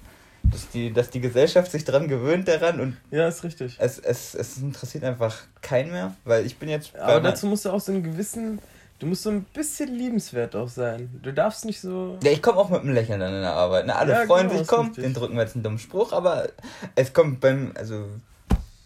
dass 0.51 0.69
die, 0.71 0.93
dass 0.93 1.11
die 1.11 1.21
Gesellschaft 1.21 1.71
sich 1.71 1.85
dran 1.85 2.09
gewöhnt 2.09 2.49
daran 2.49 2.81
und 2.81 2.97
Ja, 3.11 3.29
ist 3.29 3.45
richtig. 3.45 3.77
es, 3.79 3.99
es, 3.99 4.35
es 4.35 4.59
interessiert 4.59 5.05
einfach 5.05 5.37
keinen 5.63 5.93
mehr, 5.93 6.15
weil 6.25 6.45
ich 6.47 6.57
bin 6.59 6.69
jetzt 6.69 6.97
Aber 6.97 7.21
dazu 7.21 7.47
musst 7.47 7.65
du 7.65 7.71
auch 7.71 7.81
so 7.81 7.93
einen 7.93 8.03
gewissen. 8.03 8.61
Du 9.05 9.11
musst 9.11 9.25
so 9.25 9.29
ein 9.29 9.45
bisschen 9.53 9.95
liebenswert 9.95 10.56
auch 10.56 10.71
sein. 10.71 11.21
Du 11.23 11.31
darfst 11.31 11.67
nicht 11.67 11.79
so. 11.79 12.17
Ja, 12.23 12.31
ich 12.31 12.41
komme 12.41 12.56
auch 12.56 12.71
mit 12.71 12.81
einem 12.81 12.95
Lächeln 12.95 13.21
dann 13.21 13.35
in 13.35 13.43
der 13.43 13.53
Arbeit. 13.53 13.85
Ne? 13.85 13.95
Alle 13.95 14.12
Ja, 14.12 14.25
freuen 14.25 14.49
genau, 14.49 14.61
sich, 14.61 14.67
komm, 14.67 14.87
richtig. 14.87 15.05
den 15.05 15.12
drücken 15.12 15.35
wir 15.35 15.43
jetzt 15.43 15.56
einen 15.56 15.62
dummen 15.62 15.79
Spruch, 15.79 16.15
aber 16.15 16.49
es 16.95 17.12
kommt 17.12 17.41
beim, 17.41 17.73
also 17.75 18.06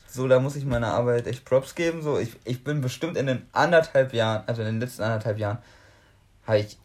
so, 0.09 0.27
da 0.27 0.41
muss 0.41 0.57
ich 0.57 0.65
meiner 0.65 0.89
Arbeit 0.89 1.29
echt 1.29 1.45
Props 1.45 1.77
geben. 1.77 2.03
So, 2.03 2.19
ich, 2.19 2.33
ich 2.45 2.65
bin 2.65 2.81
bestimmt 2.81 3.17
in 3.17 3.27
den 3.27 3.47
anderthalb 3.53 4.13
Jahren, 4.13 4.43
also 4.49 4.63
in 4.63 4.67
den 4.67 4.81
letzten 4.81 5.03
anderthalb 5.03 5.39
Jahren, 5.39 5.59
habe 6.49 6.59
ich, 6.59 6.77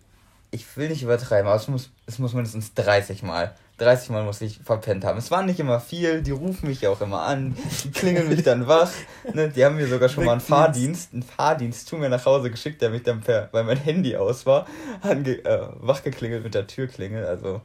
ich 0.54 0.78
will 0.78 0.90
nicht 0.90 1.02
übertreiben, 1.02 1.48
aber 1.48 1.56
es 1.60 1.68
muss, 1.68 1.90
es 2.06 2.20
muss 2.20 2.34
mindestens 2.34 2.74
30 2.76 3.24
Mal. 3.24 3.56
30 3.80 4.12
Mal 4.12 4.24
muss 4.24 4.40
ich 4.42 4.60
verpennt 4.60 5.04
haben. 5.04 5.18
Es 5.18 5.32
war 5.32 5.42
nicht 5.42 5.60
immer 5.60 5.80
viel, 5.80 6.22
die 6.22 6.32
rufen 6.32 6.68
mich 6.68 6.82
ja 6.82 6.92
auch 6.92 7.02
immer 7.02 7.24
an, 7.24 7.58
die 7.84 7.92
klingeln 7.92 8.30
mich 8.30 8.44
dann 8.44 8.68
wach. 8.68 8.92
Ne? 9.34 9.50
Die 9.50 9.66
haben 9.66 9.76
mir 9.76 9.88
sogar 9.88 10.10
schon 10.10 10.26
mal 10.26 10.34
einen. 10.34 10.42
Fahrdienst, 10.42 11.14
einen 11.14 11.24
Fahrdienst 11.24 11.88
zu 11.88 11.98
mir 11.98 12.10
nach 12.10 12.26
Hause 12.26 12.52
geschickt, 12.52 12.82
der 12.82 12.92
mich 12.92 13.02
dann 13.02 13.22
per, 13.22 13.50
weil 13.52 13.64
mein 13.64 13.78
Handy 13.78 14.16
aus 14.16 14.46
war, 14.46 14.68
ange, 15.02 15.44
äh, 15.44 15.68
wachgeklingelt 15.80 16.44
mit 16.44 16.54
der 16.54 16.68
Türklingel. 16.68 17.26
Also, 17.26 17.62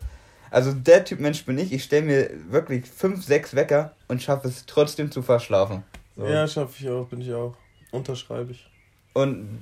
also 0.50 0.72
der 0.72 1.04
Typ 1.04 1.20
Mensch 1.20 1.44
bin 1.44 1.58
ich. 1.58 1.72
Ich 1.72 1.84
stelle 1.84 2.06
mir 2.06 2.30
wirklich 2.50 2.86
fünf, 2.86 3.22
sechs 3.22 3.54
Wecker 3.54 3.92
und 4.08 4.22
schaffe 4.22 4.48
es 4.48 4.64
trotzdem 4.64 5.12
zu 5.12 5.20
verschlafen. 5.20 5.84
So. 6.16 6.26
Ja, 6.26 6.48
schaffe 6.48 6.72
ich 6.80 6.88
auch, 6.88 7.06
bin 7.06 7.20
ich 7.20 7.32
auch. 7.34 7.54
Unterschreibe 7.90 8.52
ich. 8.52 8.66
Und 9.12 9.60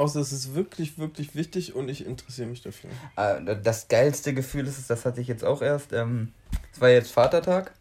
Außer 0.00 0.20
es 0.20 0.32
ist 0.32 0.54
wirklich, 0.54 0.98
wirklich 0.98 1.34
wichtig 1.34 1.74
und 1.74 1.90
ich 1.90 2.06
interessiere 2.06 2.48
mich 2.48 2.62
dafür. 2.62 2.88
äh, 3.16 3.54
das 3.62 3.86
geilste 3.86 4.32
Gefühl 4.32 4.66
ist, 4.66 4.78
es, 4.78 4.86
das 4.86 5.04
hatte 5.04 5.20
ich 5.20 5.28
jetzt 5.28 5.44
auch 5.44 5.60
erst. 5.60 5.92
Ähm, 5.92 6.32
es 6.72 6.80
war 6.80 6.88
jetzt 6.88 7.12
Vatertag. 7.12 7.74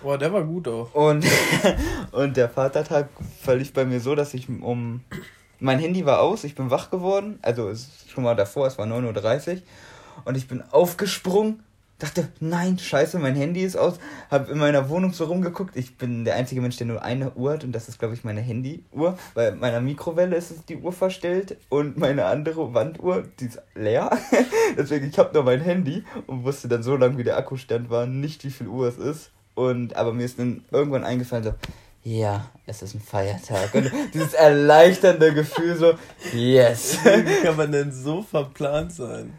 Boah, 0.00 0.16
der 0.16 0.32
war 0.32 0.42
gut 0.44 0.66
auch. 0.66 0.94
Und, 0.94 1.26
und 2.12 2.38
der 2.38 2.48
Vatertag 2.48 3.10
verlief 3.38 3.74
bei 3.74 3.84
mir 3.84 4.00
so, 4.00 4.14
dass 4.14 4.32
ich 4.32 4.48
um. 4.48 5.04
Mein 5.58 5.78
Handy 5.78 6.06
war 6.06 6.22
aus, 6.22 6.44
ich 6.44 6.54
bin 6.54 6.70
wach 6.70 6.90
geworden. 6.90 7.38
Also 7.42 7.68
es 7.68 7.80
ist 7.82 8.10
schon 8.10 8.24
mal 8.24 8.34
davor, 8.34 8.66
es 8.66 8.78
war 8.78 8.86
9.30 8.86 9.56
Uhr. 9.56 9.62
Und 10.24 10.38
ich 10.38 10.48
bin 10.48 10.62
aufgesprungen, 10.70 11.62
dachte, 12.00 12.28
nein, 12.40 12.78
scheiße, 12.78 13.18
mein 13.18 13.36
Handy 13.36 13.62
ist 13.62 13.76
aus. 13.76 13.98
Hab 14.30 14.48
in 14.48 14.58
meiner 14.58 14.88
Wohnung 14.88 15.12
so 15.12 15.24
rumgeguckt. 15.24 15.76
Ich 15.76 15.96
bin 15.96 16.24
der 16.24 16.34
einzige 16.34 16.60
Mensch, 16.60 16.76
der 16.76 16.86
nur 16.86 17.02
eine 17.02 17.32
Uhr 17.34 17.52
hat 17.52 17.64
und 17.64 17.72
das 17.72 17.88
ist, 17.88 17.98
glaube 17.98 18.14
ich, 18.14 18.24
meine 18.24 18.40
Handyuhr. 18.40 19.18
Bei 19.34 19.52
meiner 19.52 19.80
Mikrowelle 19.80 20.36
ist 20.36 20.52
die 20.68 20.78
Uhr 20.78 20.92
verstellt 20.92 21.56
und 21.68 21.96
meine 21.98 22.24
andere 22.26 22.74
Wanduhr, 22.74 23.24
die 23.38 23.46
ist 23.46 23.60
leer. 23.74 24.10
Deswegen, 24.76 25.08
ich 25.08 25.18
habe 25.18 25.32
nur 25.34 25.44
mein 25.44 25.60
Handy 25.60 26.04
und 26.26 26.44
wusste 26.44 26.68
dann 26.68 26.82
so 26.82 26.96
lange, 26.96 27.18
wie 27.18 27.24
der 27.24 27.36
Akkustand 27.36 27.90
war, 27.90 28.06
nicht, 28.06 28.44
wie 28.44 28.50
viel 28.50 28.68
Uhr 28.68 28.88
es 28.88 28.98
ist. 28.98 29.30
Und 29.54 29.94
aber 29.96 30.12
mir 30.12 30.24
ist 30.24 30.38
dann 30.38 30.64
irgendwann 30.70 31.04
eingefallen, 31.04 31.44
so, 31.44 31.54
ja, 32.02 32.50
es 32.66 32.80
ist 32.82 32.94
ein 32.94 33.00
Feiertag. 33.00 33.74
Und 33.74 33.90
dieses 34.14 34.32
erleichternde 34.32 35.34
Gefühl, 35.34 35.76
so, 35.76 35.94
yes. 36.32 36.98
Wie 37.04 37.44
kann 37.44 37.56
man 37.56 37.70
denn 37.72 37.92
so 37.92 38.22
verplant 38.22 38.92
sein? 38.92 39.38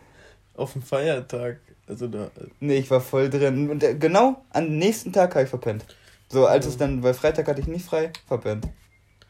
Auf 0.55 0.73
dem 0.73 0.83
Feiertag. 0.83 1.57
Also 1.91 2.07
da. 2.07 2.31
Nee, 2.61 2.77
ich 2.77 2.89
war 2.89 3.01
voll 3.01 3.29
drin. 3.29 3.69
Und 3.69 3.83
äh, 3.83 3.95
genau 3.95 4.45
am 4.51 4.77
nächsten 4.77 5.11
Tag 5.11 5.35
habe 5.35 5.43
ich 5.43 5.49
verpennt. 5.49 5.85
So, 6.29 6.47
als 6.47 6.65
es 6.65 6.77
dann, 6.77 7.03
weil 7.03 7.13
Freitag 7.13 7.49
hatte 7.49 7.59
ich 7.59 7.67
nicht 7.67 7.85
frei, 7.85 8.13
verpennt. 8.27 8.69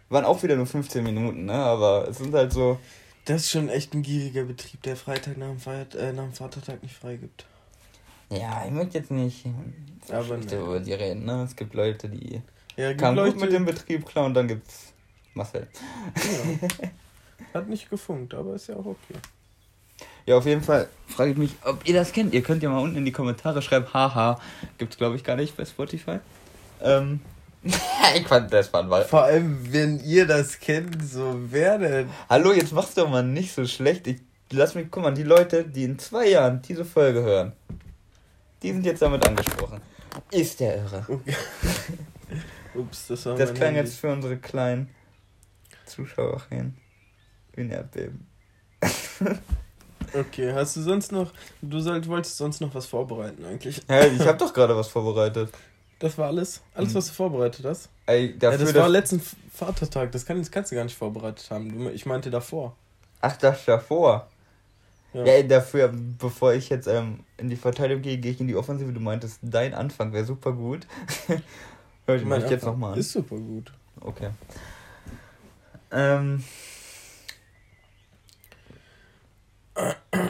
Waren 0.09 0.25
auch 0.25 0.43
wieder 0.43 0.55
nur 0.55 0.67
15 0.67 1.03
Minuten, 1.03 1.45
ne? 1.45 1.53
Aber 1.53 2.07
es 2.07 2.19
sind 2.19 2.35
halt 2.35 2.53
so. 2.53 2.77
Das 3.25 3.41
ist 3.41 3.49
schon 3.49 3.69
echt 3.69 3.95
ein 3.95 4.03
gieriger 4.03 4.43
Betrieb, 4.43 4.83
der 4.83 4.95
Freitag 4.95 5.37
nach 5.37 5.47
dem, 5.47 5.59
Feiert 5.59 5.95
äh, 5.95 6.13
nach 6.13 6.25
dem 6.25 6.33
Vatertag 6.33 6.83
nicht 6.83 6.95
freigibt. 6.95 7.45
Ja, 8.29 8.63
ich 8.65 8.71
möchte 8.71 8.99
jetzt 8.99 9.09
nicht 9.09 9.45
Aber 10.09 10.37
ne. 10.37 10.55
über 10.55 10.79
die 10.79 10.93
reden, 10.93 11.25
ne? 11.25 11.43
Es 11.43 11.55
gibt 11.55 11.73
Leute, 11.73 12.09
die 12.09 12.41
Ja, 12.77 12.93
kann 12.93 13.15
Leute, 13.15 13.33
gut 13.33 13.41
mit 13.41 13.53
dem 13.53 13.65
Betrieb 13.65 14.05
klar 14.05 14.25
und 14.25 14.35
dann 14.35 14.47
gibt's 14.47 14.93
Marcel. 15.33 15.67
Ja. 16.15 16.89
Hat 17.59 17.67
nicht 17.67 17.89
gefunkt, 17.89 18.35
aber 18.35 18.53
ist 18.53 18.67
ja 18.67 18.75
auch 18.75 18.85
okay. 18.85 19.15
Ja, 20.25 20.37
auf 20.37 20.45
jeden 20.45 20.61
Fall 20.61 20.87
frage 21.07 21.31
ich 21.31 21.37
mich, 21.37 21.55
ob 21.63 21.87
ihr 21.87 21.93
das 21.93 22.11
kennt. 22.11 22.33
Ihr 22.33 22.43
könnt 22.43 22.63
ja 22.63 22.69
mal 22.69 22.79
unten 22.79 22.97
in 22.97 23.05
die 23.05 23.11
Kommentare 23.11 23.61
schreiben, 23.61 23.87
haha, 23.93 24.39
gibt's 24.77 24.97
glaube 24.97 25.15
ich 25.15 25.23
gar 25.23 25.35
nicht 25.35 25.57
bei 25.57 25.65
Spotify. 25.65 26.19
Ähm, 26.81 27.21
ich 27.63 28.27
fand 28.27 28.51
das 28.53 28.71
war 28.73 28.83
ein 28.83 29.05
Vor 29.05 29.23
allem, 29.23 29.71
wenn 29.71 29.99
ihr 30.03 30.25
das 30.25 30.59
kennt, 30.59 31.03
so 31.03 31.39
wer 31.49 31.77
denn? 31.77 32.09
Hallo, 32.29 32.53
jetzt 32.53 32.71
mach's 32.71 32.93
doch 32.93 33.09
mal 33.09 33.23
nicht 33.23 33.53
so 33.53 33.65
schlecht. 33.65 34.07
Ich 34.07 34.19
lass 34.51 34.75
mich, 34.75 34.87
guck 34.89 35.03
mal, 35.03 35.13
die 35.13 35.23
Leute, 35.23 35.63
die 35.63 35.83
in 35.83 35.99
zwei 35.99 36.29
Jahren 36.29 36.61
diese 36.61 36.85
Folge 36.85 37.21
hören, 37.21 37.53
die 38.61 38.71
sind 38.71 38.85
jetzt 38.85 39.01
damit 39.01 39.27
angesprochen. 39.27 39.81
Ist 40.29 40.59
der 40.59 40.77
irre. 40.77 41.05
Okay. 41.07 41.35
Ups, 42.73 43.07
das 43.07 43.25
war 43.25 43.35
Das 43.35 43.53
klang 43.53 43.73
Handy. 43.75 43.89
jetzt 43.89 43.99
für 43.99 44.11
unsere 44.11 44.37
kleinen 44.37 44.89
Zuschauerinnen 45.85 46.77
wie 47.53 47.61
ein 47.61 47.71
Erdbeben. 47.71 48.27
Okay, 50.13 50.51
hast 50.53 50.75
du 50.75 50.81
sonst 50.81 51.11
noch. 51.11 51.31
Du 51.61 51.79
soll, 51.79 52.05
wolltest 52.07 52.37
sonst 52.37 52.59
noch 52.61 52.73
was 52.75 52.85
vorbereiten 52.85 53.45
eigentlich. 53.45 53.81
Ja, 53.89 54.05
ich 54.05 54.25
habe 54.27 54.37
doch 54.37 54.53
gerade 54.53 54.75
was 54.75 54.87
vorbereitet. 54.87 55.49
Das 55.99 56.17
war 56.17 56.27
alles? 56.27 56.61
Alles, 56.73 56.89
Mhm. 56.91 56.95
was 56.95 57.07
du 57.07 57.13
vorbereitet 57.13 57.65
hast? 57.65 57.89
Ey, 58.07 58.31
Ja, 58.31 58.37
dafür, 58.51 58.65
das 58.65 58.75
war 58.75 58.89
letzten 58.89 59.21
Vatertag, 59.53 60.11
das, 60.11 60.25
kann, 60.25 60.39
das 60.39 60.49
kannst 60.49 60.71
du 60.71 60.75
gar 60.75 60.83
nicht 60.83 60.97
vorbereitet 60.97 61.49
haben. 61.51 61.89
Ich 61.93 62.05
meinte 62.05 62.29
davor. 62.31 62.75
Ach, 63.21 63.37
das 63.37 63.65
davor. 63.65 64.27
Ja. 65.13 65.25
Ja, 65.25 65.33
ey, 65.33 65.47
dafür, 65.47 65.93
bevor 66.17 66.53
ich 66.53 66.69
jetzt 66.69 66.87
ähm, 66.87 67.19
in 67.37 67.49
die 67.49 67.55
Verteidigung 67.55 68.01
gehe, 68.01 68.17
gehe 68.17 68.31
ich 68.31 68.39
in 68.41 68.47
die 68.47 68.55
Offensive. 68.55 68.91
Du 68.91 68.99
meintest, 68.99 69.39
dein 69.41 69.73
Anfang 69.73 70.11
wäre 70.13 70.25
super 70.25 70.53
gut. 70.53 70.87
Hör 72.07 72.15
ich 72.15 72.25
Mein 72.25 72.49
jetzt 72.49 72.65
nochmal 72.65 72.93
an. 72.93 72.99
Ist 72.99 73.11
super 73.11 73.35
gut. 73.35 73.71
Okay. 73.99 74.29
Ähm. 75.91 76.43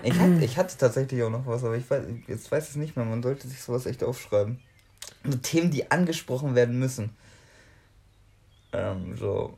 Ich 0.04 0.20
hatte, 0.20 0.44
ich 0.44 0.58
hatte 0.58 0.78
tatsächlich 0.78 1.22
auch 1.24 1.30
noch 1.30 1.46
was, 1.46 1.64
aber 1.64 1.76
ich 1.76 1.90
weiß, 1.90 2.04
jetzt 2.28 2.52
weiß 2.52 2.64
ich 2.66 2.70
es 2.72 2.76
nicht 2.76 2.96
mehr. 2.96 3.06
Man 3.06 3.24
sollte 3.24 3.48
sich 3.48 3.62
sowas 3.62 3.86
echt 3.86 4.04
aufschreiben. 4.04 4.60
So 5.24 5.38
Themen, 5.38 5.72
die 5.72 5.92
angesprochen 5.92 6.56
werden 6.56 6.80
müssen. 6.80 7.16
Ähm, 8.74 9.16
so. 9.18 9.58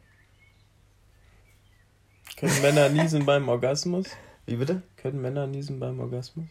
Können 2.37 2.61
Männer 2.61 2.89
niesen 2.89 3.25
beim 3.25 3.47
Orgasmus? 3.47 4.07
Wie 4.45 4.55
bitte? 4.55 4.81
Können 4.97 5.21
Männer 5.21 5.47
niesen 5.47 5.79
beim 5.79 5.99
Orgasmus? 5.99 6.47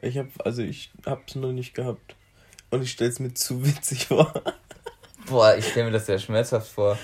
Ich 0.00 0.16
hab, 0.16 0.26
also 0.44 0.62
ich 0.62 0.92
hab's 1.04 1.34
noch 1.34 1.52
nicht 1.52 1.74
gehabt. 1.74 2.14
Und 2.70 2.82
ich 2.82 2.92
stell's 2.92 3.18
mir 3.18 3.34
zu 3.34 3.66
witzig 3.66 4.06
vor. 4.06 4.32
Boah, 5.26 5.56
ich 5.56 5.66
stelle 5.66 5.86
mir 5.86 5.92
das 5.92 6.06
sehr 6.06 6.18
schmerzhaft 6.18 6.70
vor. 6.70 6.98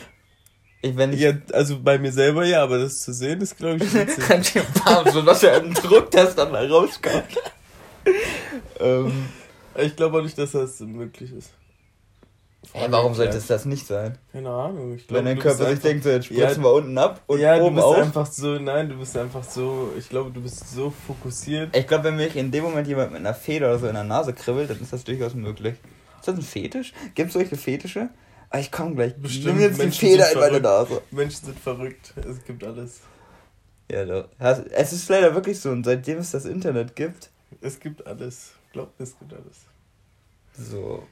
Ich, 0.84 0.96
wenn 0.96 1.12
ich. 1.14 1.20
Ja, 1.20 1.32
also 1.52 1.78
bei 1.80 1.98
mir 1.98 2.12
selber 2.12 2.44
ja, 2.44 2.62
aber 2.62 2.78
das 2.78 3.00
zu 3.00 3.12
sehen 3.14 3.40
ist, 3.40 3.56
glaube 3.56 3.82
ich, 3.84 3.94
witzig. 3.94 4.24
Kann 4.24 4.40
ich 4.42 4.52
bam, 4.84 5.10
so 5.10 5.24
was 5.24 5.40
für 5.40 5.50
ein 5.52 5.72
Druck, 5.72 6.10
das 6.10 6.34
dann 6.34 6.52
da 6.52 6.60
rauskommt. 6.68 7.24
ähm, 8.80 9.26
ich 9.76 9.96
glaube 9.96 10.18
auch 10.18 10.22
nicht, 10.22 10.36
dass 10.38 10.52
das 10.52 10.80
möglich 10.80 11.32
ist. 11.32 11.50
Ey, 12.72 12.86
warum 12.90 13.14
sollte 13.14 13.36
es 13.36 13.46
das 13.46 13.66
nicht 13.66 13.86
sein? 13.86 14.18
Keine 14.32 14.48
Ahnung. 14.50 14.94
Ich 14.94 15.04
Wenn 15.10 15.24
glaub, 15.24 15.24
dein 15.24 15.36
du 15.36 15.42
bist 15.42 15.56
Körper 15.58 15.70
sich 15.70 15.80
denkt, 15.82 16.04
so 16.04 16.10
jetzt 16.10 16.30
Ja, 16.30 16.44
spritzen 16.48 16.62
wir 16.64 16.72
unten 16.72 16.96
ab 16.98 17.20
und 17.26 17.38
ja, 17.38 17.58
du 17.58 17.64
oben 17.64 17.76
bist 17.76 17.86
auf. 17.86 17.96
einfach 17.98 18.26
so, 18.26 18.58
nein, 18.58 18.88
du 18.88 18.96
bist 18.96 19.16
einfach 19.16 19.44
so, 19.44 19.90
ich 19.98 20.08
glaube, 20.08 20.30
du 20.30 20.40
bist 20.42 20.74
so 20.74 20.92
fokussiert. 21.06 21.76
Ich 21.76 21.86
glaube, 21.86 22.04
wenn 22.04 22.16
mich 22.16 22.36
in 22.36 22.50
dem 22.50 22.64
Moment 22.64 22.88
jemand 22.88 23.12
mit 23.12 23.20
einer 23.20 23.34
Feder 23.34 23.68
oder 23.68 23.78
so 23.78 23.86
in 23.86 23.94
der 23.94 24.04
Nase 24.04 24.32
kribbelt, 24.32 24.70
dann 24.70 24.80
ist 24.80 24.92
das 24.92 25.04
durchaus 25.04 25.34
möglich. 25.34 25.74
Ist 26.18 26.28
das 26.28 26.36
ein 26.36 26.42
Fetisch? 26.42 26.92
Gibt 27.14 27.28
es 27.28 27.34
solche 27.34 27.56
Fetische? 27.56 28.08
Ah, 28.54 28.60
ich 28.60 28.70
komm 28.70 28.94
gleich. 28.94 29.16
Bestimmt, 29.16 29.46
Nimm 29.46 29.60
jetzt 29.60 29.78
die 29.78 29.82
Menschen 29.82 29.98
Feder 30.08 30.30
in 30.30 30.38
meine. 30.38 30.60
Nase. 30.60 31.02
Menschen 31.10 31.46
sind 31.46 31.58
verrückt. 31.58 32.14
Es 32.16 32.44
gibt 32.44 32.62
alles. 32.62 33.00
Ja, 33.90 34.04
doch. 34.04 34.28
Es 34.70 34.92
ist 34.92 35.08
leider 35.08 35.34
wirklich 35.34 35.58
so, 35.58 35.70
und 35.70 35.82
seitdem 35.82 36.18
es 36.18 36.30
das 36.30 36.44
Internet 36.44 36.94
gibt, 36.94 37.30
Es 37.60 37.80
gibt 37.80 38.06
alles. 38.06 38.52
Glaubt, 38.72 39.00
es 39.00 39.18
gibt 39.18 39.32
alles. 39.32 39.62
so. 40.56 41.02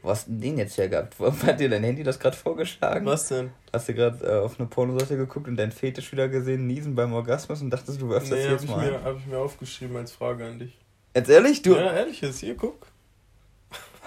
Wo 0.00 0.10
hast 0.10 0.28
du 0.28 0.30
denn 0.30 0.40
den 0.42 0.58
jetzt 0.58 0.78
her 0.78 0.88
gehabt? 0.88 1.16
Hat 1.18 1.58
dir 1.58 1.68
dein 1.68 1.82
Handy 1.82 2.04
das 2.04 2.20
gerade 2.20 2.36
vorgeschlagen? 2.36 3.04
Was 3.04 3.26
denn? 3.26 3.50
Hast 3.72 3.88
du 3.88 3.94
gerade 3.94 4.24
äh, 4.24 4.38
auf 4.38 4.60
eine 4.60 4.68
Pornoseite 4.68 5.16
geguckt 5.16 5.48
und 5.48 5.56
deinen 5.56 5.72
Fetisch 5.72 6.12
wieder 6.12 6.28
gesehen, 6.28 6.68
niesen 6.68 6.94
beim 6.94 7.12
Orgasmus 7.14 7.62
und 7.62 7.70
dachtest, 7.70 8.00
du 8.00 8.08
wirfst 8.08 8.30
das 8.30 8.38
Nee, 8.38 8.44
hab 8.44 8.52
jetzt 8.52 8.62
ich, 8.64 8.70
mal 8.70 8.88
mir, 8.88 9.02
hab 9.02 9.18
ich 9.18 9.26
mir 9.26 9.38
aufgeschrieben 9.38 9.96
als 9.96 10.12
Frage 10.12 10.46
an 10.46 10.60
dich. 10.60 10.78
Jetzt 11.16 11.30
ehrlich, 11.30 11.62
du. 11.62 11.74
Ja, 11.74 11.92
ehrlich 11.94 12.22
ist, 12.22 12.38
hier, 12.38 12.54
guck. 12.54 12.86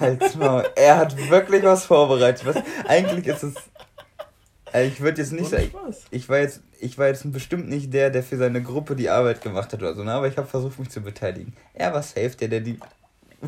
Halt's 0.01 0.36
Maul. 0.36 0.65
Er 0.75 0.98
hat 0.98 1.15
wirklich 1.29 1.63
was 1.63 1.86
vorbereitet. 1.86 2.46
Was, 2.46 2.58
eigentlich 2.88 3.27
ist 3.27 3.43
es. 3.43 3.53
Also 4.74 4.91
ich 4.91 5.01
würde 5.01 5.22
jetzt 5.22 5.31
nicht 5.31 5.50
sagen. 5.50 5.72
Ich 6.12 6.27
war 6.29 6.39
jetzt, 6.39 6.62
ich 6.79 6.98
war 6.98 7.08
jetzt 7.08 7.29
bestimmt 7.31 7.70
nicht 7.70 7.93
der, 7.93 8.10
der 8.10 8.24
für 8.24 8.38
seine 8.38 8.62
Gruppe 8.62 8.96
die 8.96 9.10
Arbeit 9.10 9.41
gemacht 9.41 9.72
hat 9.72 9.81
oder 9.81 9.96
so, 9.96 10.03
ne? 10.03 10.13
Aber 10.13 10.27
ich 10.27 10.38
habe 10.38 10.48
versucht, 10.48 10.79
mich 10.79 10.89
zu 10.89 11.01
beteiligen. 11.01 11.53
Er 11.74 11.93
war 11.93 12.01
safe, 12.03 12.31
der, 12.31 12.48
der 12.48 12.62
die 12.62 12.79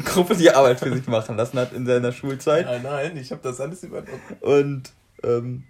Gruppe 0.06 0.36
die 0.36 0.52
Arbeit 0.52 0.80
für 0.80 0.94
sich 0.94 1.08
machen 1.08 1.38
lassen 1.38 1.60
hat 1.60 1.74
in 1.74 1.86
seiner 1.86 2.12
Schulzeit. 2.12 2.66
Nein, 2.66 2.82
nein, 2.84 3.18
ich 3.18 3.32
habe 3.32 3.42
das 3.44 3.60
alles 3.62 3.84
übernommen. 3.84 4.22
Und 4.42 4.92
ähm, 5.24 5.64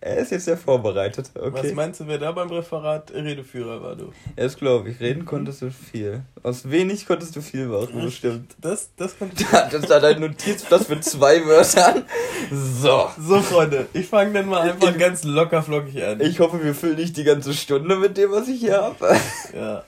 er 0.00 0.18
ist 0.18 0.30
jetzt 0.30 0.44
sehr 0.44 0.56
vorbereitet. 0.56 1.30
Was 1.34 1.44
Okay. 1.60 1.72
meinst 1.74 2.00
du, 2.00 2.06
wer 2.06 2.18
da 2.18 2.30
beim 2.32 2.48
Referat 2.50 3.10
Redeführer 3.12 3.82
war, 3.82 3.96
du? 3.96 4.12
Das 4.36 4.56
glaube 4.56 4.90
ich. 4.90 5.00
Reden 5.00 5.24
konntest 5.24 5.62
du 5.62 5.70
viel. 5.70 6.22
Aus 6.42 6.70
wenig 6.70 7.06
konntest 7.06 7.34
du 7.34 7.40
viel 7.42 7.66
machen, 7.66 8.00
bestimmt. 8.02 8.54
Das, 8.60 8.90
das 8.96 9.18
konnte 9.18 9.36
ich. 9.42 9.48
Das 9.48 9.74
ist 9.74 9.90
da 9.90 9.98
dein 10.00 10.20
Notizblatt 10.20 10.88
mit 10.88 11.04
zwei 11.04 11.44
Wörtern. 11.46 12.04
So. 12.52 13.10
So, 13.18 13.40
Freunde, 13.40 13.86
ich 13.92 14.06
fange 14.06 14.32
dann 14.32 14.46
mal 14.48 14.60
einfach 14.70 14.96
ganz 14.96 15.24
locker 15.24 15.62
flockig 15.62 16.02
an. 16.04 16.20
Ich 16.20 16.38
hoffe, 16.40 16.62
wir 16.62 16.74
füllen 16.74 16.96
nicht 16.96 17.16
die 17.16 17.24
ganze 17.24 17.52
Stunde 17.54 17.96
mit 17.96 18.16
dem, 18.16 18.30
was 18.30 18.48
ich 18.48 18.60
hier 18.60 18.80
habe. 18.80 19.16
Ja. 19.54 19.82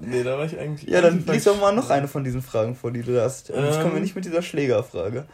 Nee, 0.00 0.24
da 0.24 0.36
war 0.36 0.44
ich 0.44 0.58
eigentlich. 0.58 0.90
Ja, 0.90 1.00
dann 1.00 1.24
lies 1.24 1.36
ich- 1.36 1.44
doch 1.44 1.60
mal 1.60 1.70
noch 1.72 1.88
eine 1.90 2.08
von 2.08 2.24
diesen 2.24 2.42
Fragen 2.42 2.74
vor, 2.74 2.90
die 2.90 3.02
du 3.02 3.20
hast. 3.22 3.50
Und 3.50 3.62
jetzt 3.64 3.76
kommen 3.80 3.92
wir 3.92 3.96
Ähm. 3.98 4.02
nicht 4.02 4.16
mit 4.16 4.24
dieser 4.24 4.42
Schlägerfrage. 4.42 5.24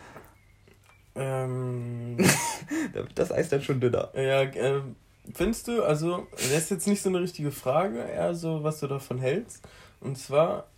Ähm. 1.14 2.16
Das 3.14 3.32
Eis 3.32 3.48
dann 3.48 3.62
schon 3.62 3.80
dünner. 3.80 4.10
Ja, 4.14 4.42
ähm, 4.42 4.96
findest 5.34 5.68
du, 5.68 5.82
also, 5.82 6.26
das 6.32 6.50
ist 6.50 6.70
jetzt 6.70 6.86
nicht 6.86 7.02
so 7.02 7.08
eine 7.08 7.20
richtige 7.20 7.50
Frage, 7.50 7.98
eher 7.98 8.34
so, 8.34 8.62
was 8.62 8.80
du 8.80 8.86
davon 8.86 9.18
hältst. 9.18 9.66
Und 10.00 10.16
zwar, 10.16 10.68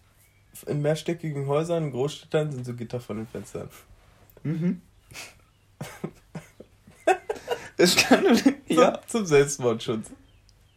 in 0.67 0.83
mehrstöckigen 0.83 1.47
Häusern, 1.47 1.85
in 1.85 1.91
Großstädten 1.91 2.53
sind 2.53 2.65
so 2.65 2.75
Gitter 2.75 3.01
vor 3.01 3.17
den 3.17 3.27
Fenstern. 3.27 3.69
Mhm. 4.43 4.81
Das 7.77 7.97
kann 8.09 8.25
ja 8.67 8.95
Zum, 8.95 9.09
zum 9.09 9.27
Selbstmordschutz. 9.27 10.11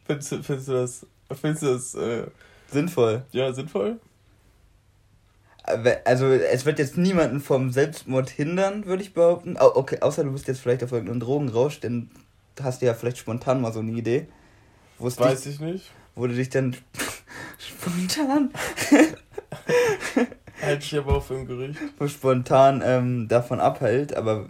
Findest 0.06 0.32
du, 0.32 0.44
findest 0.44 0.68
du 0.68 0.74
das, 0.74 1.06
findest 1.40 1.64
du 1.64 1.68
das, 1.68 1.96
äh, 1.96 2.28
sinnvoll. 2.72 3.24
ja, 3.32 3.52
sinnvoll? 3.54 4.00
Aber, 5.68 5.98
Also 6.06 6.28
es 6.28 6.66
wird 6.66 6.80
jetzt 6.80 6.98
niemanden 6.98 7.40
vom 7.42 7.72
Selbstmord 7.72 8.30
hindern, 8.30 8.86
würde 8.86 9.02
ich 9.04 9.14
behaupten. 9.14 9.58
Au- 9.58 9.76
Okay, 9.76 10.00
außer 10.02 10.24
du 10.24 10.32
bist 10.32 10.48
jetzt 10.48 10.60
vielleicht 10.62 10.84
auf 10.84 10.92
irgendeinem 10.92 11.20
Drogenrausch, 11.20 11.80
dann 11.80 12.10
hast 12.62 12.82
du 12.82 12.86
ja 12.86 12.94
vielleicht 12.94 13.18
spontan 13.18 13.62
mal 13.62 13.74
so 13.74 13.80
eine 13.80 13.92
Idee. 13.92 14.28
Wo 15.00 15.08
es 15.08 15.20
Weiß 15.20 15.42
dich, 15.42 15.56
ich 15.56 15.60
nicht. 15.60 15.92
wo 16.16 16.28
du 16.28 16.34
dich 16.34 16.50
dann 16.50 16.76
spontan, 17.58 18.52
Halte 20.62 20.84
ich 20.84 20.98
aber 20.98 21.18
auch 21.18 21.24
für 21.24 21.36
ein 21.36 21.46
Gerücht. 21.48 21.80
wo 22.00 22.08
spontan 22.08 22.82
ähm, 22.86 23.28
davon 23.28 23.60
abhält, 23.60 24.16
aber 24.16 24.48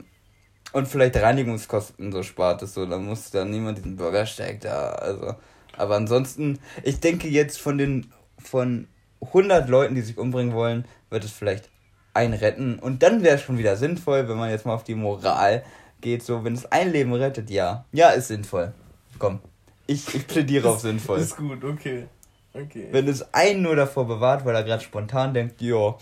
und 0.72 0.88
vielleicht 0.88 1.16
Reinigungskosten 1.16 2.12
so 2.12 2.22
spart 2.22 2.62
es 2.62 2.74
so, 2.74 2.86
dann 2.86 3.06
muss 3.06 3.32
da 3.32 3.46
niemand 3.46 3.78
diesen 3.78 3.96
Bürgersteig 3.96 4.60
da, 4.62 4.90
also. 4.92 5.36
Aber 5.78 5.96
ansonsten, 5.96 6.60
ich 6.84 7.00
denke 7.00 7.28
jetzt 7.28 7.60
von 7.60 7.78
den 7.78 8.12
von 8.38 8.88
100 9.22 9.70
Leuten, 9.70 9.96
die 9.96 10.02
sich 10.02 10.18
umbringen 10.18 10.54
wollen, 10.54 10.86
wird 11.10 11.24
es 11.24 11.32
vielleicht 11.32 11.70
ein 12.14 12.34
retten 12.34 12.80
und 12.80 13.04
dann 13.04 13.24
wäre 13.24 13.36
es 13.36 13.42
schon 13.42 13.58
wieder 13.58 13.76
sinnvoll, 13.76 14.30
wenn 14.30 14.38
man 14.38 14.50
jetzt 14.50 14.66
mal 14.66 14.74
auf 14.74 14.84
die 14.84 14.96
Moral 14.96 15.64
geht, 16.02 16.24
so 16.24 16.44
wenn 16.44 16.54
es 16.54 16.72
ein 16.72 16.92
Leben 16.92 17.14
rettet, 17.14 17.50
ja. 17.50 17.86
Ja, 17.92 18.10
ist 18.12 18.30
sinnvoll. 18.30 18.74
Komm. 19.20 19.40
Ich, 19.88 20.14
ich 20.16 20.26
plädiere 20.28 20.70
auf 20.70 20.80
sinnvoll. 20.82 21.20
Ist 21.20 21.36
gut, 21.38 21.64
okay. 21.64 22.06
Okay. 22.54 22.88
Wenn 22.92 23.08
es 23.10 23.34
einen 23.34 23.64
nur 23.64 23.76
davor 23.76 24.08
bewahrt, 24.08 24.46
weil 24.46 24.56
er 24.56 24.64
gerade 24.64 24.84
spontan 24.84 25.34
denkt, 25.34 25.62
ja, 25.62 25.98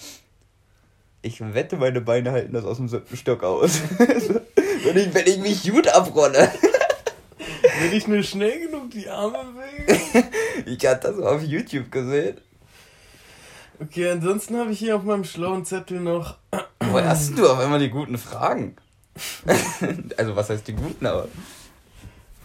ich 1.23 1.41
wette, 1.41 1.77
meine 1.77 2.01
Beine 2.01 2.31
halten 2.31 2.53
das 2.53 2.65
aus 2.65 2.77
dem 2.77 2.89
siebten 2.89 3.17
Stock 3.17 3.43
aus. 3.43 3.79
wenn, 3.97 4.97
ich, 4.97 5.13
wenn 5.13 5.25
ich 5.25 5.37
mich 5.39 5.71
gut 5.71 5.87
abrolle. 5.87 6.51
Wenn 7.79 7.93
ich 7.93 8.07
nur 8.07 8.21
schnell 8.21 8.59
genug 8.59 8.91
die 8.91 9.09
Arme 9.09 9.39
bewege. 9.45 10.27
Ich 10.65 10.85
hatte 10.85 11.07
das 11.07 11.19
auf 11.19 11.41
YouTube 11.41 11.91
gesehen. 11.91 12.37
Okay, 13.79 14.09
ansonsten 14.11 14.57
habe 14.57 14.71
ich 14.71 14.79
hier 14.79 14.95
auf 14.95 15.03
meinem 15.03 15.23
schlauen 15.23 15.65
Zettel 15.65 15.99
noch. 15.99 16.37
Woher 16.79 17.09
hast 17.09 17.37
du 17.37 17.47
auf 17.49 17.59
einmal 17.59 17.79
die 17.79 17.89
guten 17.89 18.17
Fragen? 18.17 18.75
also, 20.17 20.35
was 20.35 20.49
heißt 20.49 20.67
die 20.67 20.73
guten, 20.73 21.05
aber. 21.05 21.27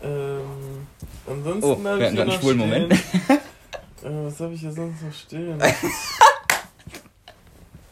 Ähm, 0.02 0.40
ansonsten 1.26 1.64
Oh, 1.64 1.88
habe 1.88 2.04
ich 2.04 2.10
hier 2.10 2.20
einen 2.20 2.28
noch 2.28 2.40
schwulen 2.40 2.58
stehen. 2.60 2.70
Moment. 2.70 2.94
Äh, 4.00 4.10
was 4.26 4.38
habe 4.38 4.54
ich 4.54 4.60
hier 4.60 4.70
sonst 4.70 5.02
noch 5.02 5.12
stehen? 5.12 5.60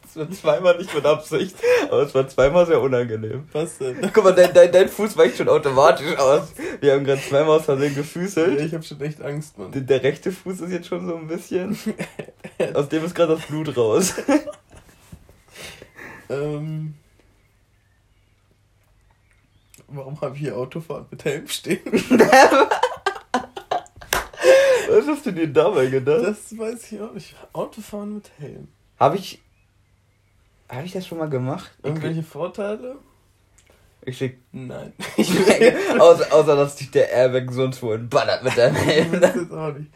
Es 0.09 0.17
war 0.17 0.31
zweimal 0.31 0.79
nicht 0.79 0.95
mit 0.95 1.05
Absicht, 1.05 1.57
aber 1.91 2.01
es 2.03 2.15
war 2.15 2.27
zweimal 2.27 2.65
sehr 2.65 2.81
unangenehm. 2.81 3.47
Was 3.53 3.77
denn? 3.77 3.97
Guck 4.15 4.25
mal, 4.25 4.35
dein, 4.35 4.55
dein, 4.55 4.73
dein 4.73 4.89
Fuß 4.89 5.15
weicht 5.19 5.37
schon 5.37 5.49
automatisch 5.51 6.17
aus. 6.17 6.53
Wir 6.81 6.95
haben 6.95 7.05
gerade 7.05 7.21
zweimal 7.21 7.59
aus 7.59 7.67
Versehen 7.67 7.95
gefüßelt. 7.95 8.59
Ich 8.63 8.73
habe 8.73 8.83
schon 8.83 8.99
echt 9.03 9.21
Angst, 9.21 9.59
Mann. 9.59 9.73
Der, 9.73 9.83
der 9.83 10.03
rechte 10.03 10.33
Fuß 10.33 10.61
ist 10.61 10.71
jetzt 10.71 10.87
schon 10.87 11.07
so 11.07 11.17
ein 11.17 11.27
bisschen. 11.27 11.77
Aus 12.75 12.89
dem 12.89 13.05
ist 13.05 13.15
gerade 13.15 13.37
das 13.37 13.47
Blut 13.47 13.77
raus. 13.77 14.15
Ähm, 16.29 16.95
warum 19.87 20.21
habe 20.21 20.35
ich 20.35 20.41
hier 20.41 20.57
Autofahren 20.57 21.07
mit 21.09 21.25
Helm 21.25 21.47
stehen? 21.47 21.79
Was 24.89 25.07
hast 25.07 25.27
du 25.27 25.31
dir 25.33 25.47
dabei 25.47 25.87
gedacht? 25.87 26.25
Das 26.25 26.59
weiß 26.59 26.91
ich 26.91 27.01
auch 27.01 27.13
nicht. 27.13 27.37
Autofahren 27.53 28.15
mit 28.15 28.29
Helm. 28.39 28.67
Habe 28.99 29.19
ich. 29.19 29.41
Habe 30.69 30.85
ich 30.85 30.93
das 30.93 31.07
schon 31.07 31.19
mal 31.19 31.29
gemacht? 31.29 31.71
Irgendwelche 31.85 32.25
Vorteile? 32.25 32.97
Ich 34.03 34.19
schick. 34.19 34.39
Nein. 34.53 34.93
außer, 35.99 36.33
außer, 36.33 36.57
dass 36.57 36.77
dich 36.77 36.91
der 36.91 37.11
Airbag 37.11 37.53
sonst 37.53 37.83
wohin 37.83 38.09
ballert 38.09 38.43
mit 38.43 38.57
deinem 38.57 38.75
Helm. 38.75 39.21
Das 39.21 39.37
ist 39.37 39.53
auch 39.53 39.73
nicht. 39.73 39.91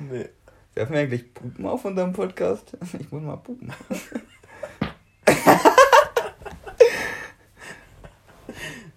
Nee. 0.00 0.28
Werfen 0.74 0.94
wir 0.94 1.02
eigentlich 1.02 1.32
Pupen 1.32 1.66
auf 1.66 1.84
unserem 1.84 2.12
Podcast? 2.12 2.76
Ich 2.98 3.12
muss 3.12 3.22
mal 3.22 3.36
pupen. 3.36 3.72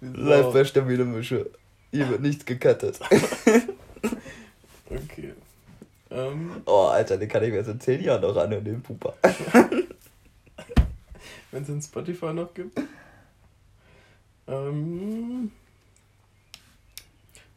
Live 0.00 0.52
bei 0.52 0.64
stabile 0.64 1.04
Mische. 1.04 1.50
Hier 1.90 2.08
wird 2.08 2.20
nichts 2.20 2.44
gecuttet. 2.44 3.00
okay. 4.90 5.32
Ähm, 6.10 6.62
oh, 6.66 6.86
Alter, 6.86 7.16
den 7.16 7.28
kann 7.28 7.44
ich 7.44 7.50
mir 7.50 7.58
jetzt 7.58 7.68
in 7.68 7.80
10 7.80 8.02
Jahren 8.02 8.22
noch 8.22 8.36
anhören, 8.36 8.64
den 8.64 8.82
Puper. 8.82 9.14
Wenn 11.50 11.62
es 11.62 11.68
in 11.68 11.82
Spotify 11.82 12.32
noch 12.32 12.54
gibt. 12.54 12.80
Ähm, 14.46 15.52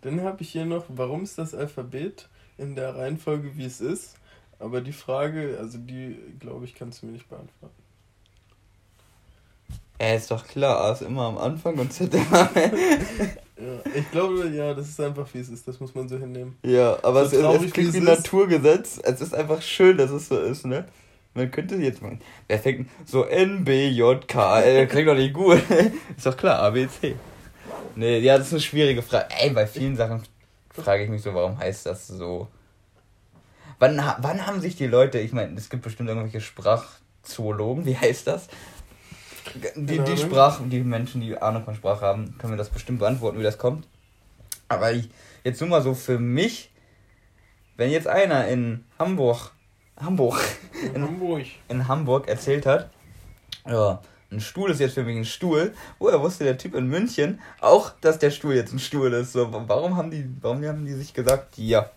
dann 0.01 0.21
habe 0.21 0.41
ich 0.41 0.51
hier 0.51 0.65
noch, 0.65 0.85
warum 0.89 1.23
ist 1.23 1.37
das 1.37 1.55
Alphabet 1.55 2.27
in 2.61 2.75
der 2.75 2.95
Reihenfolge, 2.95 3.57
wie 3.57 3.65
es 3.65 3.81
ist? 3.81 4.15
Aber 4.59 4.81
die 4.81 4.93
Frage, 4.93 5.57
also 5.59 5.77
die, 5.79 6.15
glaube 6.39 6.65
ich, 6.65 6.75
kannst 6.75 7.01
du 7.01 7.07
mir 7.07 7.13
nicht 7.13 7.27
beantworten. 7.27 7.81
Ja, 9.99 10.13
ist 10.15 10.31
doch 10.31 10.47
klar, 10.47 10.81
A 10.81 10.91
ist 10.93 11.01
immer 11.01 11.23
am 11.25 11.37
Anfang 11.37 11.77
und 11.77 11.91
Z 11.91 12.13
immer. 12.13 12.49
ja, 12.55 13.91
ich 13.93 14.09
glaube, 14.11 14.49
ja, 14.49 14.73
das 14.73 14.89
ist 14.89 14.99
einfach 14.99 15.27
wie 15.33 15.39
es 15.39 15.49
ist, 15.49 15.67
das 15.67 15.79
muss 15.79 15.93
man 15.93 16.07
so 16.07 16.17
hinnehmen. 16.17 16.57
Ja, 16.63 16.97
aber 17.03 17.27
so 17.27 17.35
es, 17.35 17.41
traurig, 17.41 17.65
es 17.65 17.73
klingt 17.73 17.93
wie 17.93 17.99
Naturgesetz. 17.99 18.99
Es 19.03 19.21
ist 19.21 19.35
einfach 19.35 19.61
schön, 19.61 19.97
dass 19.97 20.11
es 20.11 20.27
so 20.27 20.39
ist, 20.39 20.65
ne? 20.65 20.85
Man 21.33 21.49
könnte 21.49 21.75
jetzt 21.75 22.01
mal. 22.01 22.17
Wer 22.47 22.59
fängt 22.59 22.89
so 23.05 23.23
N, 23.25 23.63
B, 23.63 23.89
J, 23.89 24.27
K, 24.27 24.61
L, 24.61 24.87
klingt 24.87 25.07
doch 25.07 25.15
nicht 25.15 25.33
gut. 25.33 25.61
ist 26.17 26.25
doch 26.25 26.35
klar, 26.35 26.59
A, 26.59 26.71
B, 26.71 26.87
C. 26.87 27.15
Nee, 27.95 28.19
ja, 28.19 28.37
das 28.37 28.47
ist 28.47 28.53
eine 28.53 28.61
schwierige 28.61 29.01
Frage. 29.01 29.27
Ey, 29.39 29.51
bei 29.51 29.67
vielen 29.67 29.95
Sachen 29.95 30.23
frage 30.73 31.03
ich 31.03 31.09
mich 31.09 31.21
so, 31.21 31.33
warum 31.33 31.57
heißt 31.57 31.85
das 31.85 32.07
so? 32.07 32.47
Wann, 33.79 33.97
wann 34.19 34.45
haben 34.45 34.61
sich 34.61 34.75
die 34.75 34.87
Leute, 34.87 35.19
ich 35.19 35.33
meine, 35.33 35.57
es 35.57 35.69
gibt 35.69 35.83
bestimmt 35.83 36.09
irgendwelche 36.09 36.41
Sprachzoologen, 36.41 37.85
wie 37.85 37.97
heißt 37.97 38.27
das? 38.27 38.47
Die, 39.75 39.99
die 39.99 40.17
Sprache, 40.17 40.63
die 40.65 40.81
Menschen, 40.81 41.21
die 41.21 41.37
Ahnung 41.37 41.63
von 41.63 41.75
Sprache 41.75 42.05
haben, 42.05 42.37
können 42.37 42.51
mir 42.51 42.57
das 42.57 42.69
bestimmt 42.69 42.99
beantworten, 42.99 43.39
wie 43.39 43.43
das 43.43 43.57
kommt. 43.57 43.87
Aber 44.67 44.91
ich, 44.91 45.09
jetzt 45.43 45.59
nur 45.59 45.69
mal 45.69 45.81
so 45.81 45.93
für 45.93 46.19
mich, 46.19 46.71
wenn 47.75 47.89
jetzt 47.89 48.07
einer 48.07 48.47
in 48.47 48.85
Hamburg, 48.99 49.51
Hamburg, 49.97 50.39
in, 50.83 50.95
in 50.95 51.03
Hamburg, 51.03 51.45
in 51.67 51.87
Hamburg 51.87 52.27
erzählt 52.27 52.65
hat, 52.65 52.89
ja, 53.65 54.01
ein 54.31 54.39
Stuhl 54.39 54.71
ist 54.71 54.79
jetzt 54.79 54.93
für 54.93 55.03
mich 55.03 55.17
ein 55.17 55.25
Stuhl. 55.25 55.73
Woher 55.99 56.21
wusste 56.21 56.43
der 56.43 56.57
Typ 56.57 56.75
in 56.75 56.87
München 56.87 57.39
auch, 57.59 57.91
dass 58.01 58.19
der 58.19 58.31
Stuhl 58.31 58.55
jetzt 58.55 58.73
ein 58.73 58.79
Stuhl 58.79 59.11
ist? 59.13 59.33
So, 59.33 59.51
warum 59.51 59.97
haben 59.97 60.11
die, 60.11 60.29
warum 60.41 60.63
haben 60.63 60.85
die 60.85 60.93
sich 60.93 61.13
gesagt, 61.13 61.57
ja? 61.57 61.91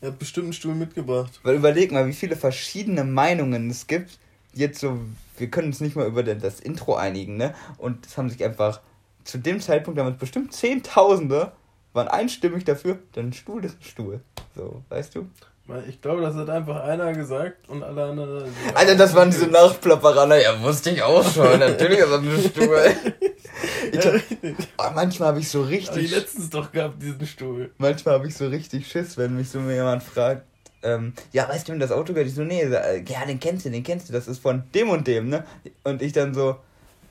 Er 0.00 0.08
hat 0.08 0.18
bestimmt 0.18 0.44
einen 0.44 0.52
Stuhl 0.52 0.74
mitgebracht. 0.74 1.40
Weil 1.42 1.56
überleg 1.56 1.90
mal, 1.90 2.06
wie 2.06 2.12
viele 2.12 2.36
verschiedene 2.36 3.04
Meinungen 3.04 3.70
es 3.70 3.86
gibt. 3.86 4.18
Jetzt 4.52 4.80
so 4.80 4.98
wir 5.38 5.50
können 5.50 5.68
uns 5.68 5.80
nicht 5.80 5.96
mal 5.96 6.06
über 6.06 6.22
das 6.22 6.60
Intro 6.60 6.94
einigen, 6.94 7.36
ne? 7.36 7.54
Und 7.78 8.06
es 8.06 8.16
haben 8.16 8.30
sich 8.30 8.42
einfach 8.44 8.80
zu 9.24 9.38
dem 9.38 9.60
Zeitpunkt 9.60 9.98
damals 9.98 10.18
bestimmt 10.18 10.52
Zehntausende 10.52 11.52
waren 11.92 12.08
einstimmig 12.08 12.64
dafür, 12.64 12.98
denn 13.14 13.28
ein 13.28 13.32
Stuhl 13.32 13.64
ist 13.64 13.80
ein 13.80 13.84
Stuhl. 13.84 14.20
So, 14.54 14.82
weißt 14.90 15.14
du? 15.14 15.28
Ich 15.88 16.00
glaube, 16.00 16.22
das 16.22 16.34
hat 16.36 16.48
einfach 16.48 16.84
einer 16.84 17.12
gesagt 17.12 17.68
und 17.68 17.82
alle 17.82 18.04
anderen. 18.04 18.50
Alter, 18.74 18.94
das 18.94 19.14
waren 19.14 19.30
diese 19.30 19.48
Nachplapperaner. 19.48 20.40
Ja, 20.40 20.62
wusste 20.62 20.90
ich 20.90 21.02
auch 21.02 21.28
schon. 21.28 21.58
Natürlich 21.58 21.98
ist 21.98 22.10
das 22.10 22.20
ein 22.20 22.50
Stuhl. 22.50 22.92
Ich 23.90 24.06
hab, 24.06 24.14
oh, 24.78 24.90
manchmal 24.94 25.28
habe 25.30 25.40
ich 25.40 25.48
so 25.48 25.62
richtig. 25.62 25.88
Aber 25.88 26.00
die 26.00 26.06
letztens 26.06 26.50
doch 26.50 26.70
gehabt, 26.70 27.02
diesen 27.02 27.26
Stuhl. 27.26 27.70
Manchmal 27.78 28.14
habe 28.14 28.28
ich 28.28 28.36
so 28.36 28.46
richtig 28.46 28.86
Schiss, 28.86 29.16
wenn 29.16 29.36
mich 29.36 29.48
so 29.48 29.58
jemand 29.58 30.02
fragt, 30.02 30.42
ähm, 30.82 31.14
ja, 31.32 31.48
weißt 31.48 31.66
du, 31.66 31.72
wenn 31.72 31.80
das 31.80 31.90
Auto 31.90 32.12
gehört? 32.12 32.28
Ich 32.28 32.34
so, 32.34 32.44
nee, 32.44 32.64
ja, 32.64 33.24
den 33.26 33.40
kennst 33.40 33.66
du, 33.66 33.70
den 33.70 33.82
kennst 33.82 34.08
du, 34.08 34.12
das 34.12 34.28
ist 34.28 34.38
von 34.38 34.62
dem 34.74 34.90
und 34.90 35.06
dem, 35.06 35.28
ne? 35.28 35.44
Und 35.82 36.00
ich 36.00 36.12
dann 36.12 36.32
so 36.32 36.56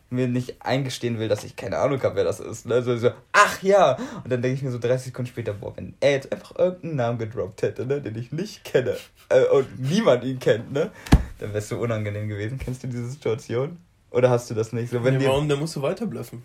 mir 0.09 0.27
nicht 0.27 0.61
eingestehen 0.61 1.19
will, 1.19 1.27
dass 1.27 1.43
ich 1.43 1.55
keine 1.55 1.77
Ahnung 1.77 2.01
habe, 2.03 2.15
wer 2.15 2.23
das 2.23 2.39
ist. 2.39 2.65
Ne? 2.65 2.81
So, 2.81 2.97
so, 2.97 3.11
ach 3.31 3.61
ja. 3.63 3.97
Und 4.23 4.31
dann 4.31 4.41
denke 4.41 4.57
ich 4.57 4.61
mir 4.61 4.71
so 4.71 4.79
30 4.79 5.07
Sekunden 5.07 5.29
später, 5.29 5.53
boah, 5.53 5.75
wenn 5.75 5.95
er 5.99 6.11
jetzt 6.11 6.31
einfach 6.31 6.57
irgendeinen 6.57 6.95
Namen 6.95 7.19
gedroppt 7.19 7.61
hätte, 7.63 7.85
ne, 7.85 8.01
den 8.01 8.17
ich 8.17 8.31
nicht 8.31 8.63
kenne 8.63 8.97
äh, 9.29 9.45
und 9.45 9.79
niemand 9.79 10.23
ihn 10.23 10.39
kennt, 10.39 10.71
ne, 10.71 10.91
dann 11.39 11.53
wärst 11.53 11.71
du 11.71 11.77
unangenehm 11.77 12.27
gewesen. 12.27 12.59
Kennst 12.59 12.83
du 12.83 12.87
diese 12.87 13.09
Situation? 13.09 13.77
Oder 14.11 14.29
hast 14.29 14.49
du 14.49 14.53
das 14.53 14.71
nicht? 14.71 14.91
So, 14.91 15.03
wenn 15.03 15.17
nee, 15.17 15.25
warum? 15.25 15.49
Da 15.49 15.55
musst 15.55 15.75
du 15.75 15.81
weiter 15.81 16.05
bluffen. 16.05 16.43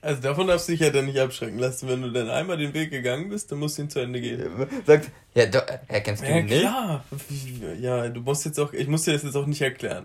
Also 0.00 0.20
davon 0.20 0.46
darfst 0.46 0.68
du 0.68 0.72
dich 0.72 0.82
ja 0.82 0.90
dann 0.90 1.06
nicht 1.06 1.18
abschrecken 1.18 1.58
lassen. 1.58 1.88
Wenn 1.88 2.02
du 2.02 2.10
dann 2.10 2.28
einmal 2.28 2.58
den 2.58 2.74
Weg 2.74 2.90
gegangen 2.90 3.30
bist, 3.30 3.50
dann 3.50 3.58
musst 3.58 3.78
du 3.78 3.82
ihn 3.82 3.90
zu 3.90 4.00
Ende 4.00 4.20
gehen. 4.20 4.42
Sagt, 4.86 5.10
ja, 5.34 5.46
du, 5.46 5.64
erkennst 5.88 6.22
du 6.22 6.28
ja, 6.28 6.38
ihn 6.38 6.44
nicht? 6.44 6.62
Ja, 6.62 7.04
Ja, 7.80 8.08
du 8.08 8.20
musst 8.20 8.44
jetzt 8.44 8.60
auch, 8.60 8.74
ich 8.74 8.86
muss 8.86 9.04
dir 9.04 9.14
das 9.14 9.22
jetzt 9.22 9.34
auch 9.34 9.46
nicht 9.46 9.62
erklären. 9.62 10.04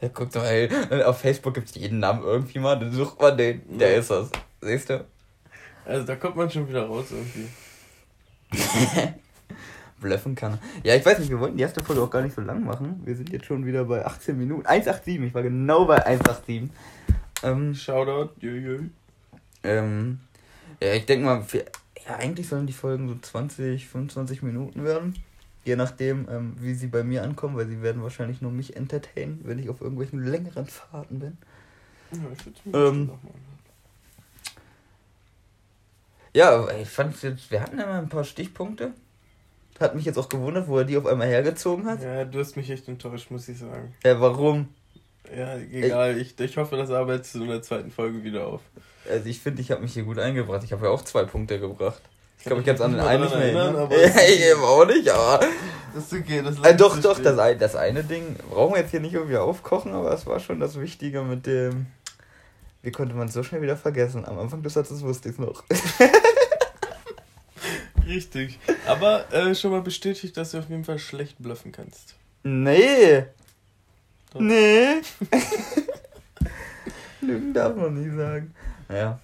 Ja, 0.00 0.08
guck 0.14 0.30
doch, 0.32 0.44
ey, 0.44 0.70
auf 1.02 1.20
Facebook 1.20 1.54
gibt 1.54 1.68
es 1.68 1.74
jeden 1.74 1.98
Namen 2.00 2.22
irgendwie 2.22 2.58
mal, 2.58 2.78
dann 2.78 2.92
sucht 2.92 3.20
man 3.20 3.36
den, 3.36 3.78
der 3.78 3.96
ist 3.96 4.10
das. 4.10 4.30
Siehst 4.60 4.90
du? 4.90 5.04
Also 5.84 6.06
da 6.06 6.16
kommt 6.16 6.36
man 6.36 6.50
schon 6.50 6.68
wieder 6.68 6.86
raus 6.86 7.06
irgendwie. 7.10 7.48
Bluffen 10.00 10.34
kann. 10.34 10.58
Ja, 10.84 10.94
ich 10.94 11.04
weiß 11.04 11.18
nicht, 11.18 11.30
wir 11.30 11.40
wollten 11.40 11.56
die 11.56 11.62
erste 11.62 11.82
Folge 11.82 12.02
auch 12.02 12.10
gar 12.10 12.22
nicht 12.22 12.34
so 12.34 12.40
lang 12.40 12.64
machen. 12.64 13.00
Wir 13.04 13.16
sind 13.16 13.30
jetzt 13.30 13.46
schon 13.46 13.66
wieder 13.66 13.84
bei 13.84 14.04
18 14.04 14.38
Minuten. 14.38 14.66
1,87, 14.66 15.26
ich 15.26 15.34
war 15.34 15.42
genau 15.42 15.86
bei 15.86 16.06
1,87. 16.06 16.68
Ähm, 17.42 17.74
Shoutout, 17.74 18.34
jö, 18.40 18.80
ähm, 19.64 20.20
ja, 20.80 20.94
ich 20.94 21.06
denke 21.06 21.24
mal, 21.24 21.42
für, 21.42 21.64
ja, 22.06 22.16
eigentlich 22.16 22.48
sollen 22.48 22.66
die 22.66 22.72
Folgen 22.72 23.08
so 23.08 23.16
20, 23.20 23.88
25 23.88 24.42
Minuten 24.42 24.84
werden. 24.84 25.14
Je 25.68 25.76
nachdem, 25.76 26.26
ähm, 26.30 26.56
wie 26.58 26.72
sie 26.72 26.86
bei 26.86 27.04
mir 27.04 27.22
ankommen, 27.22 27.54
weil 27.54 27.66
sie 27.66 27.82
werden 27.82 28.02
wahrscheinlich 28.02 28.40
nur 28.40 28.50
mich 28.50 28.74
entertainen, 28.74 29.42
wenn 29.44 29.58
ich 29.58 29.68
auf 29.68 29.82
irgendwelchen 29.82 30.24
längeren 30.24 30.64
Fahrten 30.64 31.18
bin. 31.18 31.36
Ja, 32.10 32.20
ich 32.32 32.74
ähm, 32.74 33.10
ja, 36.32 36.70
ich 36.70 36.88
fand 36.88 37.20
jetzt, 37.22 37.50
wir 37.50 37.60
hatten 37.60 37.78
ja 37.78 37.84
mal 37.84 37.98
ein 37.98 38.08
paar 38.08 38.24
Stichpunkte. 38.24 38.94
Hat 39.78 39.94
mich 39.94 40.06
jetzt 40.06 40.16
auch 40.16 40.30
gewundert, 40.30 40.68
wo 40.68 40.78
er 40.78 40.84
die 40.84 40.96
auf 40.96 41.04
einmal 41.04 41.28
hergezogen 41.28 41.84
hat. 41.84 42.02
Ja, 42.02 42.24
du 42.24 42.38
hast 42.38 42.56
mich 42.56 42.70
echt 42.70 42.88
enttäuscht, 42.88 43.30
muss 43.30 43.46
ich 43.46 43.58
sagen. 43.58 43.94
Ja, 44.04 44.18
warum? 44.18 44.70
Ja, 45.36 45.58
egal. 45.58 46.16
Ich, 46.16 46.40
ich 46.40 46.56
hoffe, 46.56 46.78
das 46.78 46.90
arbeitest 46.90 47.34
du 47.34 47.42
in 47.42 47.48
der 47.48 47.60
zweiten 47.60 47.90
Folge 47.90 48.24
wieder 48.24 48.46
auf. 48.46 48.62
Also 49.06 49.28
ich 49.28 49.38
finde, 49.38 49.60
ich 49.60 49.70
habe 49.70 49.82
mich 49.82 49.92
hier 49.92 50.04
gut 50.04 50.18
eingebracht. 50.18 50.64
Ich 50.64 50.72
habe 50.72 50.86
ja 50.86 50.92
auch 50.92 51.02
zwei 51.02 51.24
Punkte 51.24 51.60
gebracht. 51.60 52.00
Ich 52.38 52.44
glaube, 52.44 52.60
ich 52.60 52.66
kann 52.66 52.76
es 52.76 52.80
an 52.80 52.92
den 52.92 53.00
einen 53.00 53.24
nicht 53.24 53.34
mehr 53.34 53.44
erinnern. 53.44 53.76
Aber 53.76 53.98
ja, 53.98 54.06
ich 54.06 54.40
eben 54.50 54.62
auch 54.62 54.86
nicht, 54.86 55.08
aber... 55.08 55.40
Das 55.94 56.04
ist 56.04 56.12
okay, 56.12 56.42
das 56.42 56.58
äh, 56.60 56.76
Doch, 56.76 57.00
doch, 57.00 57.18
das, 57.18 57.38
ein, 57.38 57.58
das 57.58 57.74
eine 57.74 58.04
Ding 58.04 58.36
brauchen 58.50 58.74
wir 58.74 58.80
jetzt 58.80 58.90
hier 58.90 59.00
nicht 59.00 59.14
irgendwie 59.14 59.36
aufkochen, 59.36 59.92
aber 59.92 60.12
es 60.12 60.26
war 60.26 60.38
schon 60.38 60.60
das 60.60 60.80
Wichtige 60.80 61.22
mit 61.22 61.46
dem... 61.46 61.86
Wie 62.82 62.92
konnte 62.92 63.14
man 63.14 63.28
es 63.28 63.34
so 63.34 63.42
schnell 63.42 63.60
wieder 63.60 63.76
vergessen? 63.76 64.24
Am 64.24 64.38
Anfang 64.38 64.62
des 64.62 64.74
Satzes 64.74 65.02
wusste 65.02 65.28
ich 65.28 65.34
es 65.34 65.40
noch. 65.40 65.64
Richtig. 68.06 68.58
Aber 68.86 69.30
äh, 69.32 69.54
schon 69.54 69.72
mal 69.72 69.82
bestätigt, 69.82 70.36
dass 70.36 70.52
du 70.52 70.58
auf 70.58 70.70
jeden 70.70 70.84
Fall 70.84 70.98
schlecht 70.98 71.36
bluffen 71.38 71.72
kannst. 71.72 72.14
Nee. 72.44 73.24
Doch. 74.32 74.40
Nee. 74.40 75.00
Lügen 77.20 77.52
darf 77.52 77.76
man 77.76 77.94
nie 77.94 78.16
sagen. 78.16 78.54
Naja. 78.88 79.18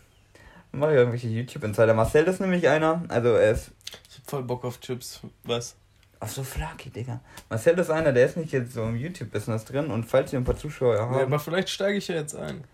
Mache 0.74 0.92
ich 0.92 0.96
irgendwelche 0.96 1.28
YouTube-Insider. 1.28 1.94
Marcel 1.94 2.24
ist 2.24 2.40
nämlich 2.40 2.68
einer. 2.68 3.04
Also 3.08 3.28
er 3.30 3.52
ist. 3.52 3.70
Ich 4.10 4.18
hab 4.18 4.30
voll 4.30 4.42
Bock 4.42 4.64
auf 4.64 4.80
Chips. 4.80 5.20
Was? 5.44 5.76
Ach 6.20 6.28
so, 6.28 6.42
Flaki, 6.42 6.90
Digga. 6.90 7.20
Marcel 7.50 7.78
ist 7.78 7.90
einer, 7.90 8.12
der 8.12 8.26
ist 8.26 8.37
nicht 8.37 8.52
jetzt 8.52 8.72
so 8.72 8.82
im 8.82 8.96
YouTube-Business 8.96 9.64
drin 9.66 9.90
und 9.90 10.04
falls 10.04 10.32
ihr 10.32 10.38
ein 10.38 10.44
paar 10.44 10.56
Zuschauer 10.56 10.98
habt. 10.98 11.16
Ja, 11.16 11.22
aber 11.22 11.38
vielleicht 11.38 11.68
steige 11.68 11.98
ich 11.98 12.08
ja 12.08 12.14
jetzt 12.14 12.34
ein. 12.34 12.64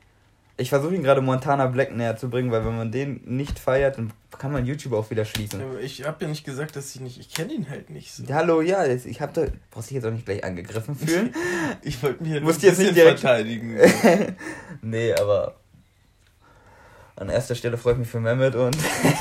Ich 0.57 0.69
versuche 0.69 0.95
ihn 0.95 1.03
gerade 1.03 1.23
Montana 1.23 1.67
Black 1.67 1.97
näher 1.97 2.17
zu 2.17 2.29
bringen, 2.29 2.51
weil 2.51 2.65
wenn 2.67 2.77
man 2.77 2.93
den 2.93 3.23
nicht 3.25 3.59
feiert, 3.59 3.97
dann 3.97 4.13
kann 4.39 4.53
man 4.53 4.67
YouTube 4.67 4.93
auch 4.93 5.11
wieder 5.11 5.25
schließen. 5.25 5.59
Ja, 5.59 5.79
ich 5.81 6.05
habe 6.07 6.23
ja 6.23 6.29
nicht 6.29 6.45
gesagt, 6.45 6.77
dass 6.77 6.95
ich 6.95 7.01
nicht. 7.01 7.19
Ich 7.19 7.33
kenne 7.33 7.53
ihn 7.55 7.71
halt 7.71 7.89
nicht 7.89 8.13
so. 8.13 8.25
Hallo, 8.33 8.61
ja, 8.61 8.87
ich 8.87 9.21
habe 9.23 9.33
da. 9.33 9.47
Brauchst 9.71 9.89
dich 9.89 9.97
jetzt 9.97 10.05
auch 10.05 10.13
nicht 10.13 10.27
gleich 10.27 10.45
angegriffen 10.45 10.95
fühlen. 10.95 11.35
ich 11.83 12.03
wollte 12.03 12.23
mich 12.23 12.33
halt 12.33 12.43
Musst 12.43 12.63
jetzt 12.63 12.79
nicht 12.79 12.95
direkt 12.95 13.21
verteidigen. 13.21 13.79
nee, 14.83 15.15
aber 15.15 15.60
An 17.21 17.29
erster 17.29 17.55
Stelle 17.55 17.77
freue 17.77 17.93
ich 17.93 17.99
mich 17.99 18.09
für 18.09 18.19
Mehmet 18.19 18.55
und 18.55 18.75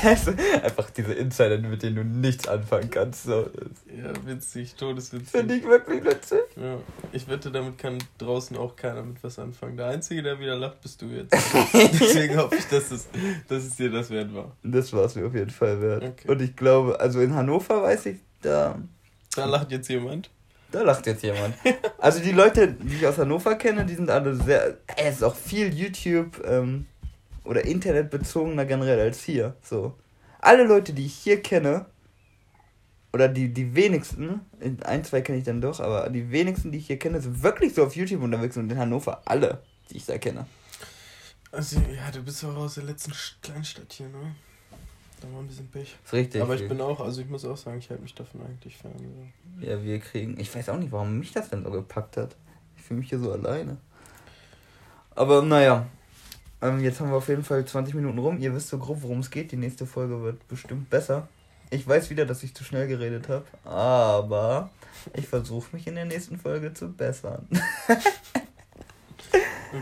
einfach 0.62 0.88
diese 0.88 1.12
Insider, 1.12 1.58
mit 1.58 1.82
denen 1.82 1.96
du 1.96 2.02
nichts 2.04 2.48
anfangen 2.48 2.90
kannst. 2.90 3.24
So. 3.24 3.50
Ja, 3.94 4.10
witzig, 4.24 4.74
todeswitzig. 4.74 5.28
Finde 5.28 5.54
ich 5.56 5.64
wirklich 5.64 6.02
witzig. 6.02 6.40
Ja, 6.56 6.78
ich 7.12 7.28
wette, 7.28 7.50
damit 7.50 7.76
kann 7.76 7.98
draußen 8.16 8.56
auch 8.56 8.74
keiner 8.74 9.02
mit 9.02 9.22
was 9.22 9.38
anfangen. 9.38 9.76
Der 9.76 9.88
Einzige, 9.88 10.22
der 10.22 10.40
wieder 10.40 10.56
lacht, 10.56 10.80
bist 10.80 11.02
du 11.02 11.06
jetzt. 11.08 11.30
Deswegen 11.74 12.38
hoffe 12.38 12.56
ich, 12.56 12.64
dass 12.68 12.90
es, 12.90 13.06
dass 13.48 13.64
es 13.64 13.76
dir 13.76 13.90
das 13.90 14.08
wert 14.08 14.34
war. 14.34 14.56
Das 14.62 14.90
war 14.94 15.04
es 15.04 15.14
mir 15.14 15.26
auf 15.26 15.34
jeden 15.34 15.50
Fall 15.50 15.78
wert. 15.82 16.02
Okay. 16.02 16.28
Und 16.30 16.40
ich 16.40 16.56
glaube, 16.56 16.98
also 16.98 17.20
in 17.20 17.34
Hannover 17.34 17.82
weiß 17.82 18.06
ich, 18.06 18.16
da, 18.40 18.78
Da 19.36 19.44
lacht 19.44 19.70
jetzt 19.72 19.90
jemand. 19.90 20.30
da 20.72 20.80
lacht 20.80 21.06
jetzt 21.06 21.22
jemand. 21.22 21.54
Also 21.98 22.20
die 22.20 22.32
Leute, 22.32 22.68
die 22.68 22.96
ich 22.96 23.06
aus 23.06 23.18
Hannover 23.18 23.56
kenne, 23.56 23.84
die 23.84 23.94
sind 23.94 24.08
alle 24.08 24.34
sehr. 24.36 24.78
Es 24.96 25.16
ist 25.16 25.22
auch 25.22 25.34
viel 25.36 25.74
YouTube 25.74 26.42
ähm, 26.46 26.86
oder 27.44 27.64
Internetbezogener 27.64 28.64
generell 28.64 29.00
als 29.00 29.22
hier. 29.22 29.56
So. 29.62 29.94
Alle 30.40 30.64
Leute, 30.64 30.92
die 30.92 31.06
ich 31.06 31.14
hier 31.14 31.42
kenne, 31.42 31.86
oder 33.12 33.28
die, 33.28 33.52
die 33.52 33.74
wenigsten, 33.74 34.40
in 34.60 34.82
ein, 34.82 35.04
zwei 35.04 35.20
kenne 35.20 35.38
ich 35.38 35.44
dann 35.44 35.60
doch, 35.60 35.80
aber 35.80 36.08
die 36.10 36.30
wenigsten, 36.30 36.70
die 36.70 36.78
ich 36.78 36.86
hier 36.86 36.98
kenne, 36.98 37.20
sind 37.20 37.42
wirklich 37.42 37.74
so 37.74 37.84
auf 37.84 37.96
YouTube 37.96 38.22
unterwegs 38.22 38.56
und 38.56 38.70
in 38.70 38.78
Hannover 38.78 39.22
alle, 39.24 39.62
die 39.90 39.96
ich 39.96 40.06
da 40.06 40.18
kenne. 40.18 40.46
Also, 41.52 41.80
ja, 41.80 42.10
du 42.12 42.22
bist 42.22 42.44
auch 42.44 42.56
aus 42.56 42.74
der 42.74 42.84
letzten 42.84 43.12
Kleinstadt 43.42 43.92
hier, 43.92 44.06
ne? 44.06 44.36
Da 45.20 45.30
war 45.32 45.40
ein 45.40 45.48
bisschen 45.48 45.68
Pech. 45.68 45.96
ist 46.02 46.12
richtig. 46.12 46.40
Aber 46.40 46.54
ich 46.54 46.66
bin 46.66 46.80
auch, 46.80 47.00
also 47.00 47.20
ich 47.20 47.28
muss 47.28 47.44
auch 47.44 47.56
sagen, 47.56 47.78
ich 47.78 47.90
halte 47.90 48.02
mich 48.02 48.14
davon 48.14 48.40
eigentlich 48.42 48.76
fern. 48.76 48.94
So. 48.96 49.66
Ja, 49.66 49.82
wir 49.82 49.98
kriegen. 49.98 50.38
Ich 50.40 50.54
weiß 50.54 50.70
auch 50.70 50.78
nicht, 50.78 50.92
warum 50.92 51.18
mich 51.18 51.32
das 51.32 51.50
denn 51.50 51.64
so 51.64 51.70
gepackt 51.70 52.16
hat. 52.16 52.36
Ich 52.76 52.82
fühle 52.82 53.00
mich 53.00 53.10
hier 53.10 53.18
so 53.18 53.32
alleine. 53.32 53.76
Aber 55.14 55.42
naja. 55.42 55.86
Ähm, 56.62 56.80
jetzt 56.80 57.00
haben 57.00 57.10
wir 57.10 57.16
auf 57.16 57.28
jeden 57.28 57.44
Fall 57.44 57.64
20 57.64 57.94
Minuten 57.94 58.18
rum. 58.18 58.38
Ihr 58.38 58.54
wisst 58.54 58.68
so 58.68 58.78
grob, 58.78 58.98
worum 59.02 59.20
es 59.20 59.30
geht. 59.30 59.52
Die 59.52 59.56
nächste 59.56 59.86
Folge 59.86 60.22
wird 60.22 60.46
bestimmt 60.48 60.90
besser. 60.90 61.28
Ich 61.70 61.86
weiß 61.86 62.10
wieder, 62.10 62.26
dass 62.26 62.42
ich 62.42 62.54
zu 62.54 62.64
schnell 62.64 62.86
geredet 62.88 63.28
habe. 63.28 63.44
Aber 63.64 64.70
ich 65.14 65.26
versuche 65.28 65.68
mich 65.74 65.86
in 65.86 65.94
der 65.94 66.04
nächsten 66.04 66.36
Folge 66.38 66.72
zu 66.74 66.92
bessern. 66.92 67.46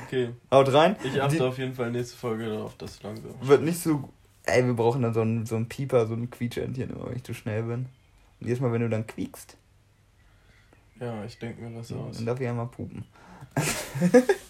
Okay. 0.05 0.35
Haut 0.53 0.71
rein. 0.75 0.97
Ich 1.03 1.21
achte 1.23 1.37
Die- 1.37 1.41
auf 1.43 1.57
jeden 1.57 1.73
Fall 1.75 1.91
nächste 1.91 2.15
Folge 2.15 2.47
darauf, 2.51 2.77
dass 2.77 2.99
du 2.99 3.07
langsam. 3.07 3.31
Wird 3.41 3.63
nicht 3.63 3.81
so. 3.81 4.11
Ey, 4.45 4.63
wir 4.67 4.75
brauchen 4.75 5.01
dann 5.01 5.15
so 5.15 5.23
einen, 5.23 5.47
so 5.47 5.57
einen 5.57 5.67
Pieper, 5.67 6.07
so 6.07 6.13
ein 6.13 6.29
Quietschentchen 6.31 6.95
wenn 6.95 7.17
ich 7.17 7.25
zu 7.25 7.33
schnell 7.33 7.63
bin. 7.63 7.87
Und 8.41 8.47
jedes 8.47 8.61
Mal, 8.61 8.71
wenn 8.71 8.83
du 8.83 8.91
dann 8.91 9.07
quiekst, 9.07 9.57
Ja, 11.01 11.25
ich 11.25 11.39
denke 11.39 11.63
mir 11.63 11.75
was 11.79 11.91
aus. 11.93 12.17
dann 12.19 12.27
darf 12.27 12.39
ich 12.39 12.47
einmal 12.47 12.67
pupen. 12.67 13.05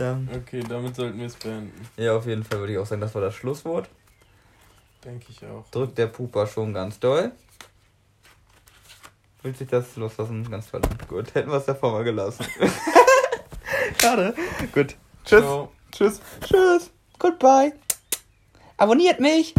dann. 0.00 0.28
Okay, 0.34 0.64
damit 0.68 0.96
sollten 0.96 1.18
wir 1.18 1.26
es 1.26 1.36
beenden. 1.36 1.88
Ja, 1.96 2.16
auf 2.16 2.26
jeden 2.26 2.44
Fall 2.44 2.60
würde 2.60 2.72
ich 2.72 2.78
auch 2.78 2.86
sagen, 2.86 3.00
das 3.00 3.14
war 3.14 3.22
das 3.22 3.34
Schlusswort. 3.34 3.88
Denke 5.04 5.26
ich 5.30 5.44
auch. 5.46 5.64
Drückt 5.70 5.98
der 5.98 6.08
Puper 6.08 6.46
schon 6.46 6.74
ganz 6.74 6.98
doll. 6.98 7.32
Fühlt 9.40 9.56
sich 9.56 9.68
das 9.68 9.96
loslassen? 9.96 10.50
Ganz 10.50 10.66
verdammt 10.66 11.08
gut. 11.08 11.34
Hätten 11.34 11.50
wir 11.50 11.56
es 11.56 11.64
davor 11.64 11.92
mal 11.92 12.04
gelassen. 12.04 12.44
Schade. 14.00 14.34
Gut. 14.72 14.96
Tschüss. 15.24 15.40
Ciao. 15.40 15.72
Tschüss. 15.92 16.20
Tschüss. 16.42 16.90
Goodbye. 17.18 17.72
Abonniert 18.76 19.20
mich. 19.20 19.54